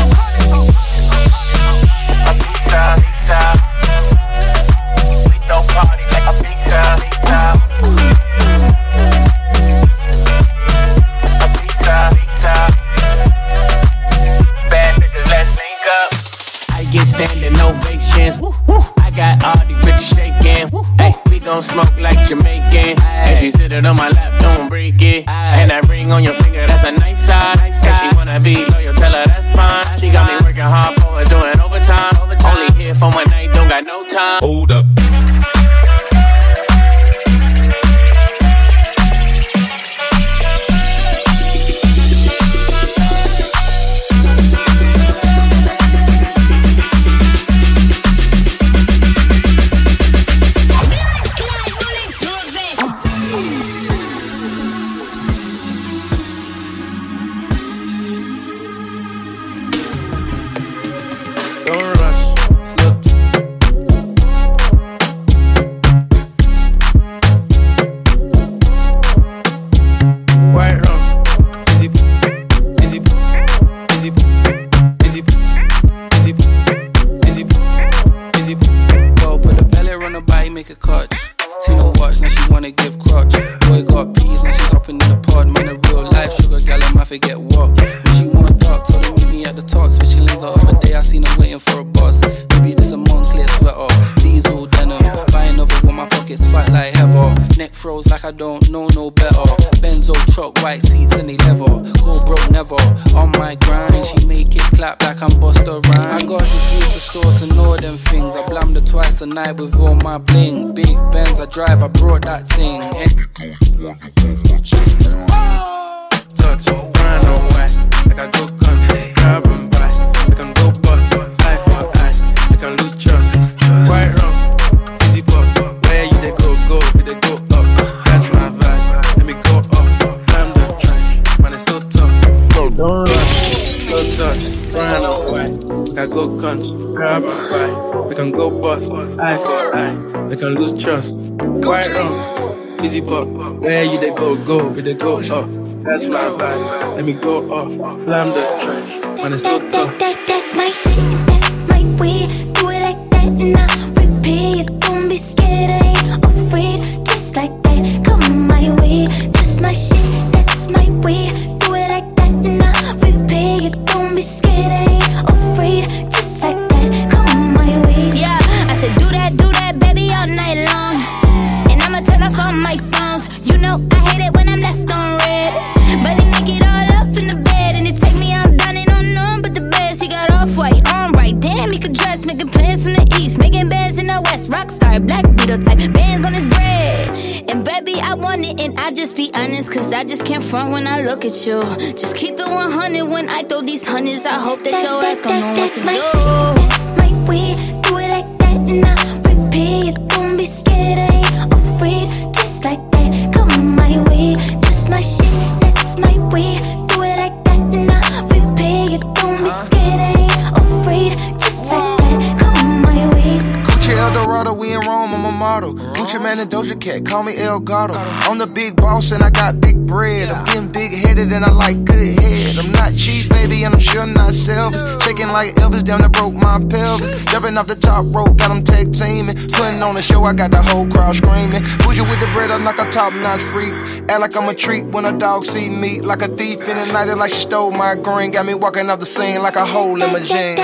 Cat, 216.79 217.05
call 217.05 217.23
me 217.23 217.35
El 217.35 217.59
Gato. 217.59 217.93
I'm 217.93 218.37
the 218.37 218.47
big 218.47 218.77
boss 218.77 219.11
and 219.11 219.21
I 219.21 219.29
got 219.29 219.59
big 219.59 219.75
bread. 219.85 220.29
I'm 220.29 220.45
getting 220.45 220.71
big 220.71 220.93
headed 220.93 221.31
and 221.33 221.43
I 221.43 221.51
like 221.51 221.83
good 221.83 221.99
head. 221.99 222.57
I'm 222.57 222.71
not 222.71 222.95
cheap, 222.95 223.29
baby, 223.29 223.63
and 223.65 223.73
I'm 223.73 223.81
sure 223.81 224.05
not 224.05 224.31
selfish. 224.31 224.79
Shaking 225.03 225.27
like 225.27 225.55
Elvis, 225.55 225.83
damn, 225.83 226.01
that 226.01 226.13
broke 226.13 226.33
my 226.33 226.57
pelvis. 226.69 227.11
Jumping 227.25 227.57
off 227.57 227.67
the 227.67 227.75
top 227.75 228.05
rope, 228.15 228.37
got 228.37 228.47
them 228.47 228.63
tag 228.63 228.93
teaming. 228.93 229.35
Putting 229.35 229.83
on 229.83 229.95
the 229.95 230.01
show, 230.01 230.23
I 230.23 230.33
got 230.33 230.51
the 230.51 230.61
whole 230.61 230.87
crowd 230.87 231.15
screaming. 231.15 231.63
Bougie 231.83 232.01
with 232.01 232.19
the 232.21 232.29
bread, 232.33 232.49
I'm 232.49 232.63
like 232.63 232.79
a 232.79 232.89
top 232.89 233.13
notch 233.13 233.41
freak. 233.41 233.73
Act 234.07 234.21
like 234.21 234.37
I'm 234.37 234.47
a 234.47 234.55
treat 234.55 234.85
when 234.85 235.03
a 235.03 235.17
dog 235.17 235.43
see 235.43 235.69
me. 235.69 235.99
Like 235.99 236.21
a 236.21 236.29
thief 236.29 236.61
in 236.61 236.77
the 236.77 236.85
night, 236.93 237.13
like 237.13 237.31
she 237.31 237.41
stole 237.41 237.71
my 237.71 237.95
green. 237.95 238.31
Got 238.31 238.45
me 238.45 238.53
walking 238.53 238.89
off 238.89 238.99
the 238.99 239.05
scene 239.05 239.41
like 239.41 239.57
a 239.57 239.65
hole 239.65 240.01
in 240.01 240.13
my 240.13 240.19
jeans. 240.19 240.59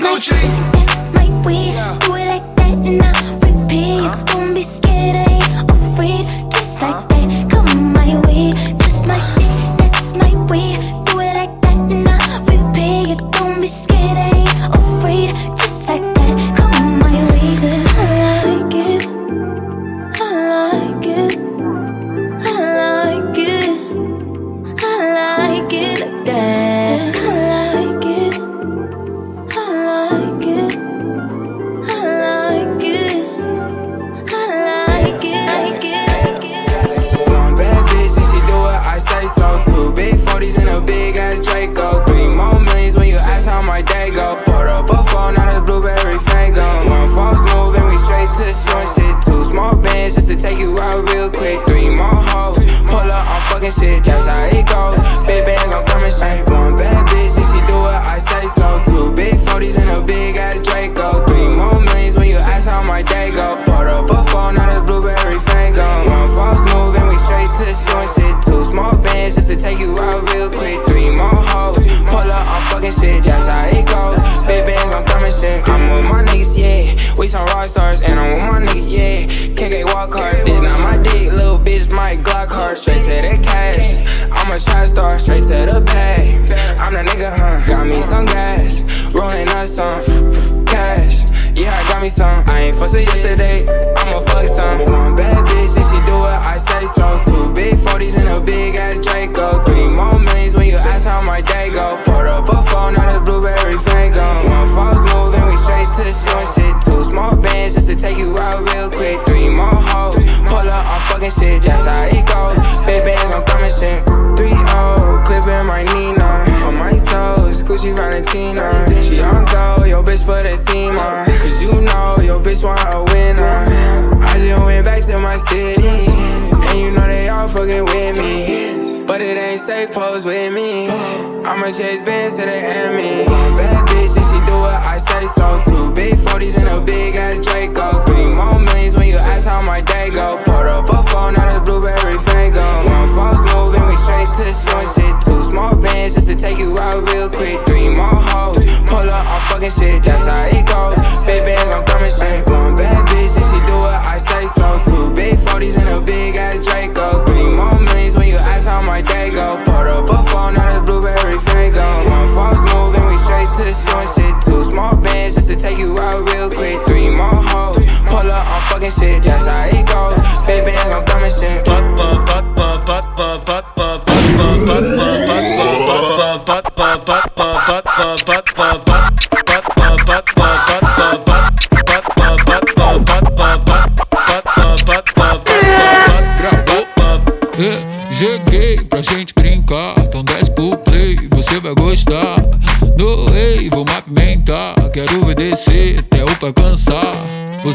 Gucci. 0.00 0.77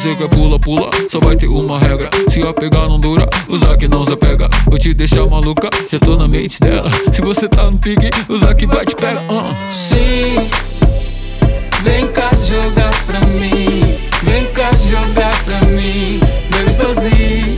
você 0.03 0.21
é 0.21 0.27
pula, 0.27 0.59
pula, 0.59 0.89
só 1.09 1.17
vai 1.21 1.33
ter 1.33 1.47
uma 1.47 1.79
regra. 1.79 2.09
Se 2.27 2.41
a 2.41 2.53
pegar 2.53 2.89
não 2.89 2.99
dura, 2.99 3.25
usar 3.47 3.77
que 3.77 3.87
não 3.87 4.05
se 4.05 4.13
pega 4.17 4.49
Vou 4.65 4.77
te 4.77 4.93
deixar 4.93 5.25
maluca, 5.27 5.69
já 5.89 5.97
tô 5.97 6.17
na 6.17 6.27
mente 6.27 6.59
dela. 6.59 6.89
Se 7.09 7.21
você 7.21 7.47
tá 7.47 7.71
no 7.71 7.77
pique, 7.77 8.11
usar 8.27 8.53
que 8.53 8.67
vai 8.67 8.85
te 8.85 8.97
pega 8.97 9.21
uh. 9.31 9.55
Sim, 9.71 10.49
vem 11.83 12.05
cá 12.11 12.29
jogar 12.35 12.91
pra 13.05 13.21
mim. 13.21 13.97
Vem 14.23 14.45
cá 14.47 14.71
jogar 14.73 15.43
pra 15.45 15.61
mim, 15.67 16.19
meu 16.51 16.73
sozinho 16.73 17.55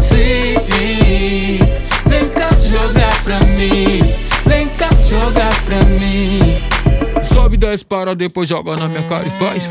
Sim, 0.00 1.58
vem 2.06 2.28
cá 2.28 2.50
jogar 2.60 3.22
pra 3.24 3.40
mim. 3.40 4.14
Vem 4.46 4.68
cá 4.68 4.88
jogar 5.08 5.62
pra 5.64 5.76
mim. 5.98 6.62
Sobe 7.24 7.56
10 7.56 7.82
para 7.82 8.14
depois 8.14 8.48
joga 8.48 8.76
na 8.76 8.86
minha 8.86 9.02
cara 9.02 9.26
e 9.26 9.30
faz. 9.30 9.68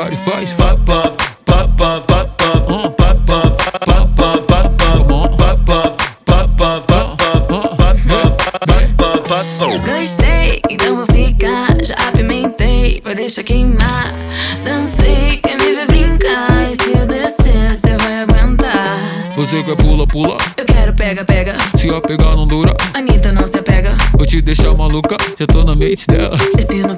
cara 0.00 0.14
e 0.14 0.16
faz 0.16 0.54
pa 0.54 0.74
pa 0.78 1.12
pa 1.44 1.68
pa 1.76 2.00
pa 2.00 2.24
pa 2.24 2.54
pa 2.56 2.90
pa 2.90 3.50
pa 3.86 4.06
pa 4.08 4.30
pa 4.38 4.38
pa 4.48 5.20
pa 5.36 5.80
pa 6.26 6.48
pa 6.56 6.70
pa 9.28 9.44
Gostei, 9.84 10.62
então 10.70 10.96
vou 10.96 11.06
ficar, 11.06 11.68
já 11.84 11.94
apimentei, 12.08 13.02
vou 13.04 13.14
deixar 13.14 13.42
queimar. 13.42 14.14
Dancei, 14.64 15.38
quer 15.42 15.58
me 15.58 15.74
ver 15.74 15.86
brincar, 15.86 16.70
e 16.70 16.74
se 16.74 16.92
eu 16.92 17.06
descer, 17.06 17.74
cê 17.74 17.96
vai 17.98 18.22
aguentar. 18.22 18.96
Você 19.36 19.62
quer 19.62 19.76
pula, 19.76 20.06
pula? 20.06 20.38
Eu 20.56 20.64
quero 20.64 20.94
pega, 20.94 21.24
pega. 21.24 21.56
Se 21.76 21.90
a 21.90 22.00
pegar 22.00 22.36
não 22.36 22.46
dura, 22.46 22.74
Anitta 22.94 23.32
não 23.32 23.46
se 23.46 23.58
apega. 23.58 23.94
Vou 24.16 24.26
te 24.26 24.40
deixar 24.40 24.72
maluca, 24.74 25.16
já 25.38 25.46
tô 25.46 25.62
na 25.62 25.74
mente 25.74 26.06
dela. 26.06 26.36
Não 26.86 26.94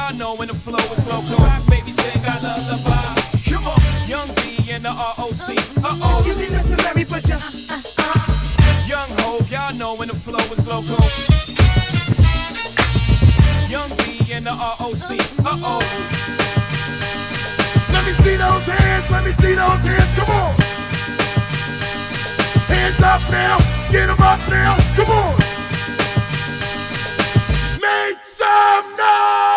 y'all 0.00 0.16
know 0.18 0.34
when 0.34 0.48
the 0.48 0.54
flow 0.54 0.78
is 0.92 1.06
low. 1.06 1.20
Clock 1.36 1.66
baby 1.68 1.92
sing, 1.92 2.22
I 2.24 2.40
love 2.42 2.64
the 2.66 2.76
vibe. 2.86 3.18
Come 3.50 3.66
on, 3.66 3.80
Young 4.08 4.28
D 4.40 4.72
and 4.72 4.84
the 4.84 4.90
ROC. 4.90 5.48
Uh 5.84 5.98
oh. 6.02 6.24
Excuse 6.24 6.38
me, 6.38 6.46
Mr. 6.56 6.76
Mary, 6.84 7.04
but 7.04 7.22
you. 7.28 7.38
Young 8.88 9.10
Hope, 9.20 9.50
y'all 9.50 9.74
know 9.74 9.94
when 9.96 10.08
the 10.08 10.16
flow 10.16 10.44
is 10.54 10.66
loco. 10.66 10.98
Young 13.68 13.90
D 14.00 14.32
and 14.32 14.46
the 14.46 14.54
ROC. 14.54 15.10
Uh 15.44 15.68
oh. 15.68 15.82
Let 17.92 18.02
me 18.06 18.12
see 18.24 18.36
those 18.36 18.66
hands, 18.66 19.10
let 19.10 19.24
me 19.24 19.32
see 19.32 19.54
those 19.54 19.82
hands, 19.84 20.12
come 20.18 20.30
on. 20.30 20.54
Hands 22.72 23.00
up 23.02 23.22
now, 23.30 23.58
get 23.90 24.06
them 24.06 24.20
up 24.20 24.40
now, 24.48 24.76
come 24.96 25.10
on. 25.10 25.36
Make 27.80 28.24
some 28.24 28.96
noise! 28.96 29.49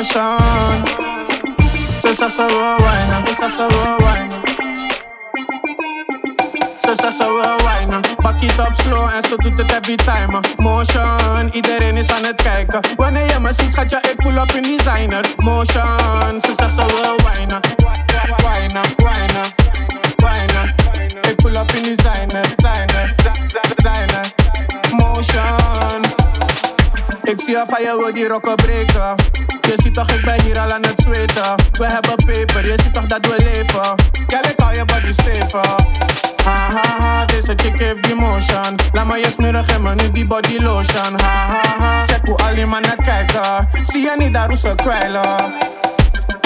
motion 0.00 0.38
Se 2.00 2.14
sa 2.14 2.28
sa 2.30 2.46
wo 2.48 2.76
wine, 2.80 3.26
se 3.26 3.34
sa 3.36 3.48
sa 3.50 3.68
wo 3.68 3.98
wine 4.00 4.32
Se 6.76 6.94
sa 6.96 7.10
sa 7.12 7.26
wo 7.28 7.44
wine 7.64 8.00
Pak 8.22 8.42
it 8.42 8.58
up 8.58 8.74
slow 8.74 9.08
en 9.12 9.22
zo 9.28 9.36
doet 9.36 9.58
het 9.58 9.72
every 9.72 9.96
time. 9.96 10.32
Uh, 10.32 10.40
motion, 10.56 11.50
iedereen 11.52 11.96
is 11.96 12.10
aan 12.10 12.24
het 12.24 12.42
kijken 12.42 12.80
Wanneer 12.96 13.26
je 13.26 13.38
me 13.40 13.52
ziet 13.54 13.72
schatje, 13.72 13.98
ik 14.10 14.16
pull 14.16 14.36
up 14.36 14.50
in 14.50 14.62
designer 14.62 15.24
Motion, 15.36 16.40
se 16.40 16.52
sa 16.56 16.68
sa 16.68 16.86
wo 16.86 17.16
wine 17.24 17.60
Wine, 18.44 18.80
wine, 18.96 19.42
wine 20.16 20.74
Ik 21.30 21.36
pull 21.36 21.56
up 21.56 21.70
in 21.72 21.82
designer, 21.82 22.42
designer, 22.56 23.14
designer 23.76 24.32
Motion. 24.90 26.09
Ik 27.30 27.40
zie 27.40 27.56
van 27.66 27.82
je 27.82 27.96
wil 27.98 28.12
die 28.12 28.28
rokken 28.28 28.54
breken. 28.54 29.14
Je 29.60 29.74
ziet 29.76 29.94
toch, 29.94 30.10
ik 30.10 30.24
ben 30.24 30.42
hier 30.42 30.58
al 30.58 30.72
aan 30.72 30.82
het 30.82 31.00
zweten. 31.00 31.54
We 31.72 31.86
hebben 31.86 32.16
peper, 32.26 32.66
je 32.66 32.74
ziet 32.82 32.94
toch 32.94 33.06
dat 33.06 33.26
we 33.26 33.34
leven. 33.38 33.94
Girl, 34.26 34.50
ik 34.50 34.60
hou 34.60 34.74
je 34.74 34.84
body 34.84 35.12
stevig. 35.12 35.76
Ha 36.44 36.70
ha 36.70 36.82
ha, 36.98 37.24
deze 37.24 37.52
chick 37.56 37.78
heeft 37.80 38.02
die 38.02 38.14
motion. 38.14 38.78
Laat 38.92 39.06
me 39.06 39.18
je 39.18 39.30
smeren, 39.30 39.64
geef 39.64 39.78
me 39.78 39.94
nu 39.94 40.10
die 40.10 40.26
body 40.26 40.58
lotion. 40.58 41.20
Ha 41.20 41.46
ha 41.46 41.62
ha, 41.78 42.06
check 42.06 42.24
hoe 42.24 42.36
al 42.36 42.54
die 42.54 42.66
mannen 42.66 42.96
kijken. 43.04 43.68
Zie 43.82 44.02
je 44.02 44.14
niet 44.18 44.32
daar 44.32 44.48
hoe 44.48 44.56
ze 44.56 44.74
kwijlen. 44.74 45.52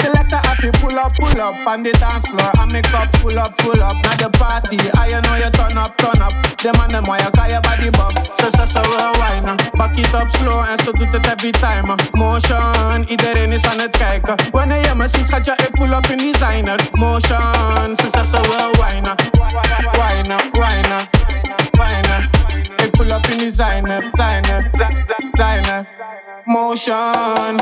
Selecta 0.01 0.39
happy, 0.45 0.71
pull 0.79 0.97
up, 0.97 1.13
pull 1.15 1.41
up 1.41 1.55
on 1.67 1.83
the 1.83 1.91
dance 1.93 2.27
floor. 2.27 2.51
I 2.55 2.65
make 2.71 2.93
up, 2.93 3.11
full 3.17 3.37
up, 3.37 3.53
full 3.61 3.81
up. 3.81 3.95
Now 4.03 4.15
the 4.15 4.29
party, 4.37 4.77
I 4.97 5.09
you 5.09 5.21
know 5.21 5.35
you 5.35 5.49
turn 5.51 5.77
up, 5.77 5.97
turn 5.97 6.21
up. 6.21 6.33
Them 6.61 6.75
and 6.81 6.91
them, 6.91 7.05
you 7.05 7.31
got 7.31 7.49
your 7.49 7.61
body 7.61 7.89
buff. 7.91 8.13
So, 8.35 8.49
so, 8.49 8.65
so, 8.65 8.81
well, 8.81 9.13
wine. 9.19 9.57
Back 9.77 9.97
it 9.97 10.13
up 10.13 10.29
slow 10.29 10.63
en 10.63 10.77
zo 10.83 10.91
doet 10.91 11.11
het 11.13 11.25
every 11.25 11.51
time. 11.51 11.87
Uh. 11.91 11.95
Motion, 12.11 13.05
iedereen 13.07 13.51
is 13.51 13.65
aan 13.65 13.79
het 13.79 13.97
kijken. 13.97 14.35
Wanneer 14.51 14.81
je 14.81 14.95
me 14.95 15.07
ziet, 15.07 15.27
schat 15.27 15.45
je, 15.45 15.51
ik 15.51 15.71
pull 15.71 15.91
up 15.91 16.05
in 16.05 16.17
designer. 16.17 16.79
Motion, 16.91 17.95
so, 17.97 18.07
so, 18.13 18.23
so, 18.23 18.41
well, 18.49 18.71
wine. 18.79 19.15
Wine, 19.91 20.35
wine, 20.51 21.07
wine. 21.71 22.29
Ik 22.83 22.91
pull 22.91 23.11
up 23.11 23.25
in 23.27 23.37
designer, 23.37 24.01
designer, 24.11 24.69
designer. 25.31 25.85
Motion. 26.45 27.61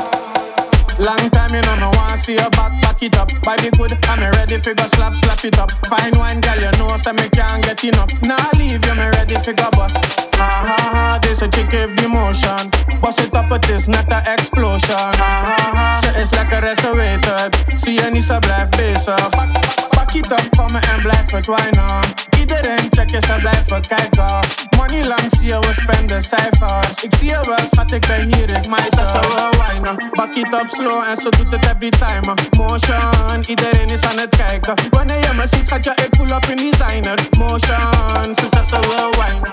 Long 0.98 1.30
time 1.30 1.54
you 1.54 1.62
know 1.62 1.76
me 1.76 1.88
want 1.98 2.20
see 2.20 2.34
your 2.34 2.50
back, 2.50 2.70
back 2.82 3.02
it 3.02 3.16
up. 3.16 3.28
Body 3.42 3.70
good, 3.76 3.92
I'm 4.06 4.22
ready 4.34 4.58
for 4.58 4.74
go 4.74 4.86
slap, 4.86 5.14
slap 5.14 5.44
it 5.44 5.58
up. 5.58 5.70
Fine 5.88 6.16
wine, 6.18 6.40
girl, 6.40 6.60
you 6.60 6.70
know 6.78 6.96
so 6.96 7.12
me 7.12 7.28
can't 7.30 7.62
get 7.64 7.82
enough. 7.82 8.10
Now 8.22 8.38
leave 8.56 8.84
you, 8.84 8.94
me 8.94 9.06
ready 9.18 9.34
for 9.34 9.52
go 9.52 9.70
bust. 9.72 9.96
Ha 10.36 10.48
ha 10.66 10.78
ha, 10.94 11.18
this 11.22 11.42
a 11.42 11.48
chick 11.48 11.70
with 11.72 11.96
the 11.96 12.08
motion. 12.08 12.70
Bust 13.00 13.20
it 13.20 13.34
up, 13.34 13.50
it 13.50 13.68
is 13.70 13.88
not 13.88 14.10
a 14.12 14.22
explosion. 14.32 14.94
Ha 14.94 15.12
ha 15.18 15.70
ha, 15.74 16.00
so 16.02 16.20
it's 16.20 16.32
like 16.32 16.52
a 16.52 16.60
reservated. 16.60 17.80
See 17.80 17.96
you 17.96 18.10
niet 18.10 18.24
zo 18.24 18.38
blijf 18.38 18.68
bezig. 18.70 19.30
Back, 19.30 19.52
back 19.90 20.14
it 20.14 20.32
up 20.32 20.46
for 20.56 20.70
me 20.72 20.78
en 20.78 21.02
blijf 21.02 21.30
het 21.30 21.46
wijnen. 21.46 22.33
Iedereen 22.44 22.86
check 22.90 23.10
je, 23.10 23.20
ze 23.20 23.34
blijven 23.40 23.80
kijken. 23.86 24.38
Money 24.76 25.04
lang 25.04 25.26
zie 25.28 25.46
je, 25.46 25.58
we 25.58 25.72
spenden 25.72 26.22
cijfers. 26.22 27.02
Ik 27.02 27.14
zie 27.18 27.28
je 27.28 27.40
wel, 27.44 27.66
schat, 27.70 27.92
ik 27.92 28.06
ben 28.06 28.34
hier, 28.34 28.50
ik 28.50 28.68
mij 28.68 28.86
ze 28.90 29.34
wel 29.36 29.50
wijnen. 29.66 30.10
Back 30.10 30.34
it 30.34 30.54
up 30.60 30.68
slow 30.68 31.02
en 31.08 31.16
zo 31.16 31.28
doet 31.30 31.50
het 31.50 31.64
every 31.64 31.88
time. 31.88 32.34
Motion, 32.56 33.44
iedereen 33.46 33.88
is 33.88 34.02
aan 34.02 34.18
het 34.18 34.36
kijken. 34.36 34.74
Wanneer 34.90 35.18
je 35.18 35.32
me 35.34 35.46
ziet, 35.48 35.66
schat 35.66 35.84
je, 35.84 35.90
ik 35.90 36.10
pull 36.10 36.30
up 36.30 36.44
in 36.44 36.70
designer. 36.70 37.18
Motion, 37.38 38.34
ze 38.34 38.46
zegt 38.50 38.68
ze 38.68 38.78
wil 38.80 39.10
wijnen. 39.18 39.52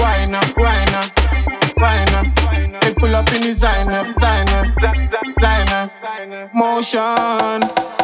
Wijnen, 0.00 0.40
wijnen, 0.54 1.04
wijnen. 1.74 2.32
Ik 2.86 2.94
pull 2.94 3.14
up 3.14 3.28
in 3.28 3.40
designer, 3.40 4.06
designer, 4.14 4.72
designer. 5.34 5.90
Motion. 6.52 7.96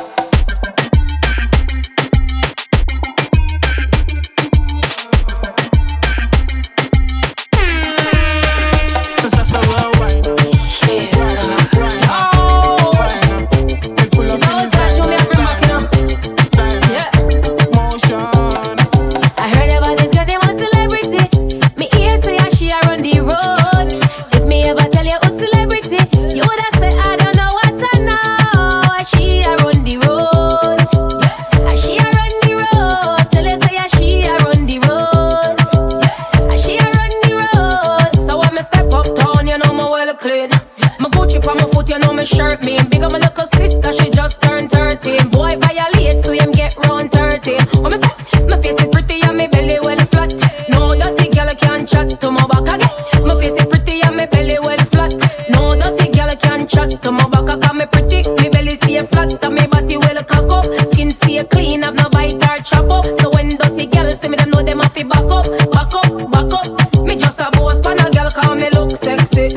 Shirt 42.24 42.64
me. 42.64 42.78
Big 42.90 43.02
on 43.02 43.12
my 43.12 43.18
little 43.18 43.46
sister, 43.46 43.92
she 43.92 44.10
just 44.10 44.42
turned 44.42 44.70
13. 44.70 45.28
Boy 45.28 45.56
violate, 45.58 46.20
so 46.20 46.32
him 46.32 46.52
get 46.52 46.76
round 46.86 47.12
30. 47.12 47.56
When 47.82 47.92
me 47.92 47.98
step, 47.98 48.16
my 48.48 48.56
face 48.60 48.80
is 48.80 48.88
pretty 48.90 49.22
and 49.22 49.36
my 49.36 49.46
belly 49.46 49.78
well 49.80 50.04
flat. 50.06 50.32
No 50.68 50.94
dirty 50.94 51.28
girl 51.30 51.50
can 51.54 51.86
chat 51.86 52.20
to 52.20 52.30
my 52.30 52.46
back 52.46 52.68
again. 52.74 53.26
My 53.26 53.34
face 53.34 53.56
is 53.60 53.66
pretty 53.66 54.02
and 54.02 54.16
my 54.16 54.26
belly 54.26 54.58
well 54.60 54.78
flat. 54.86 55.12
No 55.50 55.74
dirty 55.74 56.10
girl 56.12 56.34
can 56.36 56.66
chat 56.66 57.02
to 57.02 57.12
my 57.12 57.28
back. 57.28 57.44
I 57.68 57.72
me 57.72 57.86
pretty, 57.86 58.22
my 58.30 58.48
belly 58.48 58.74
stay 58.74 59.02
flat 59.04 59.42
and 59.44 59.54
me 59.54 59.66
body 59.66 59.96
well 59.98 60.22
cock 60.24 60.50
up. 60.50 60.88
Skin 60.88 61.10
stay 61.10 61.44
clean, 61.44 61.82
have 61.82 61.94
no 61.94 62.08
bite 62.10 62.42
or 62.48 62.58
chop 62.62 62.90
up. 62.90 63.06
So 63.16 63.30
when 63.30 63.56
dirty 63.56 63.86
girl 63.86 64.10
see 64.10 64.28
me, 64.28 64.36
them 64.36 64.50
know 64.50 64.62
them 64.62 64.80
have 64.80 64.94
to 64.94 65.04
back 65.04 65.30
up, 65.30 65.46
back 65.72 65.94
up, 65.94 66.30
back 66.30 66.52
up. 66.52 67.04
Me 67.04 67.16
just 67.16 67.40
a 67.40 67.50
boss 67.52 67.80
pan 67.80 67.98
a 68.00 68.10
girl 68.10 68.30
call 68.30 68.54
me 68.54 68.70
look 68.70 68.92
sexy. 68.96 69.54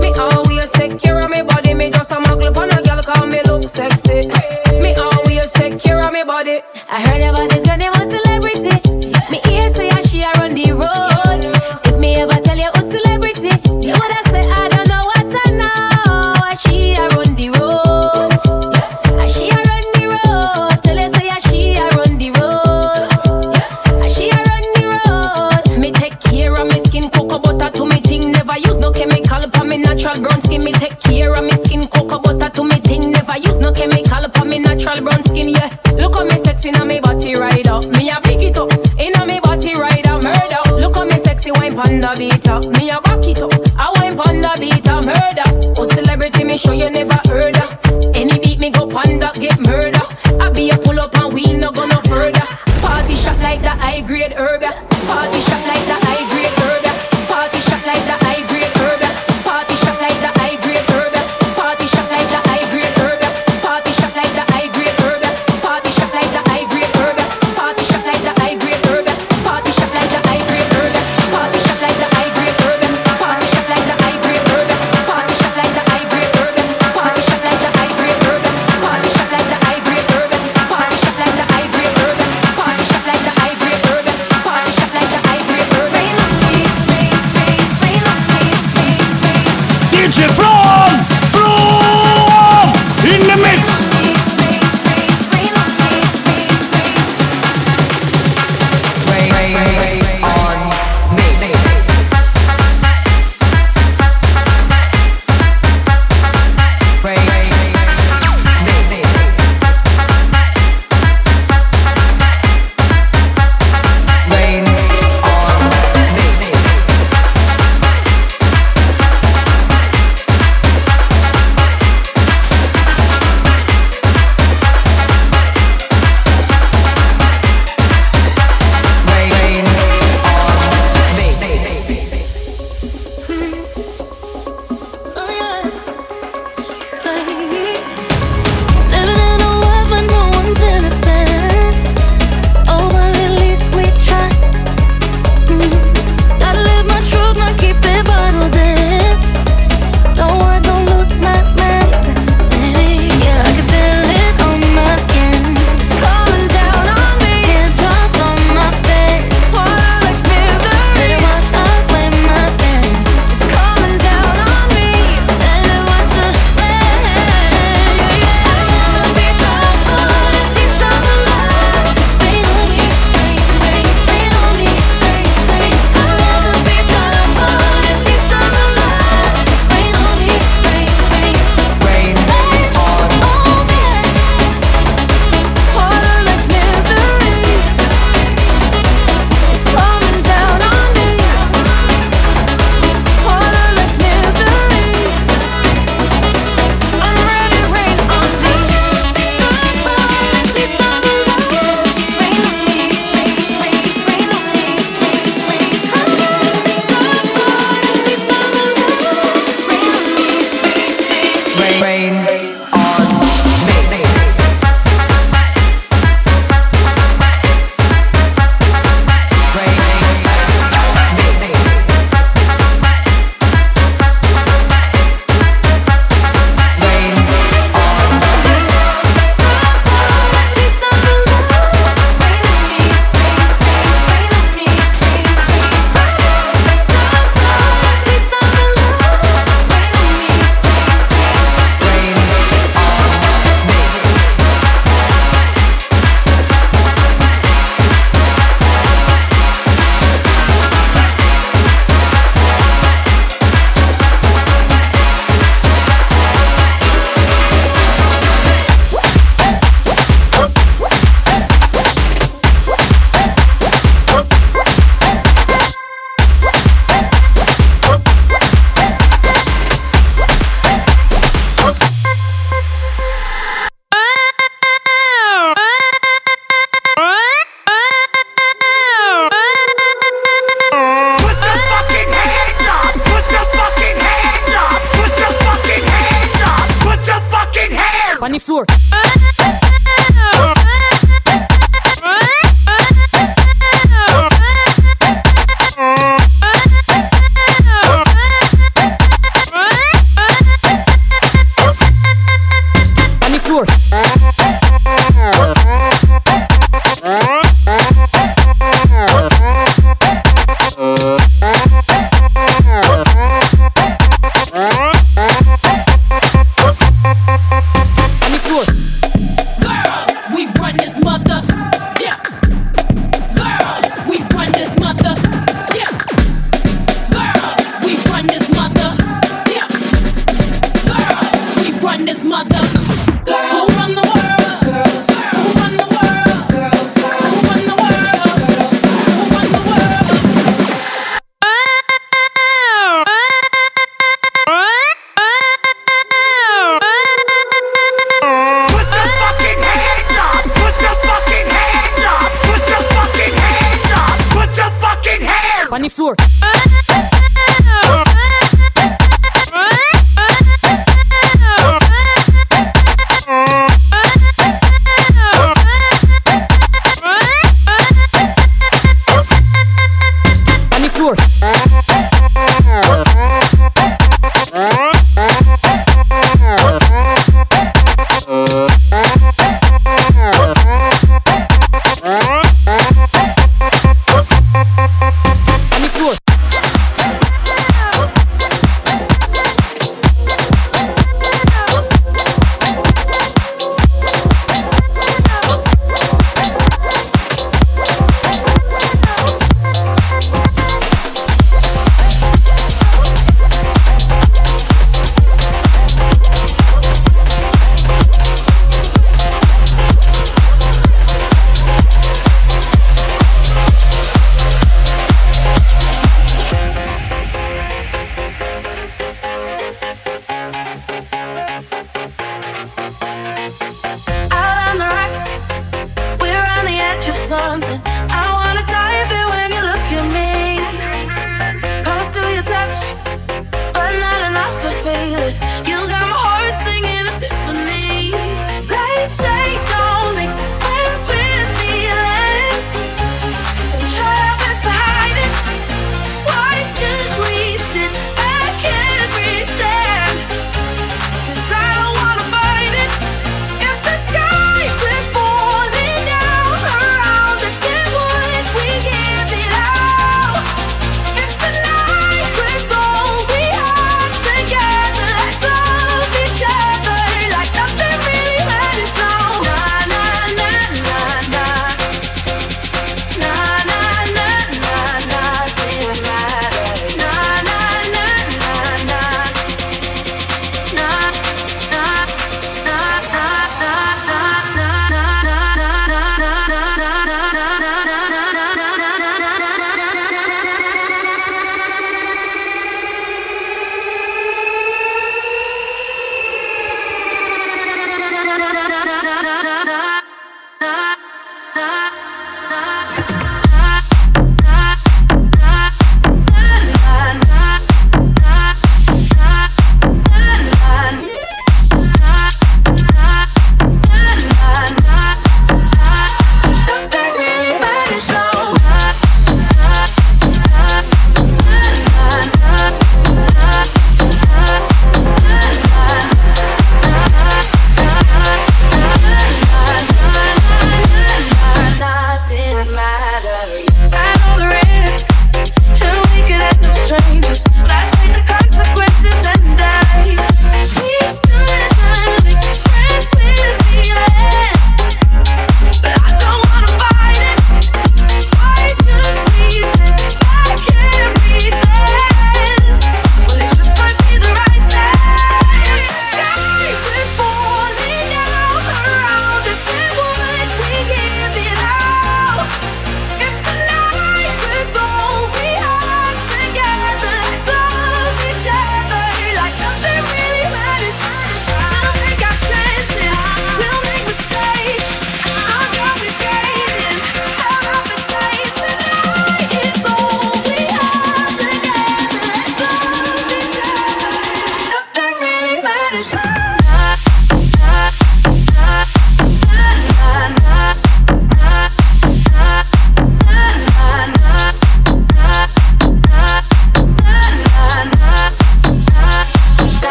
Me 0.00 0.14
always 0.14 0.70
take 0.72 1.05
look 4.22 4.65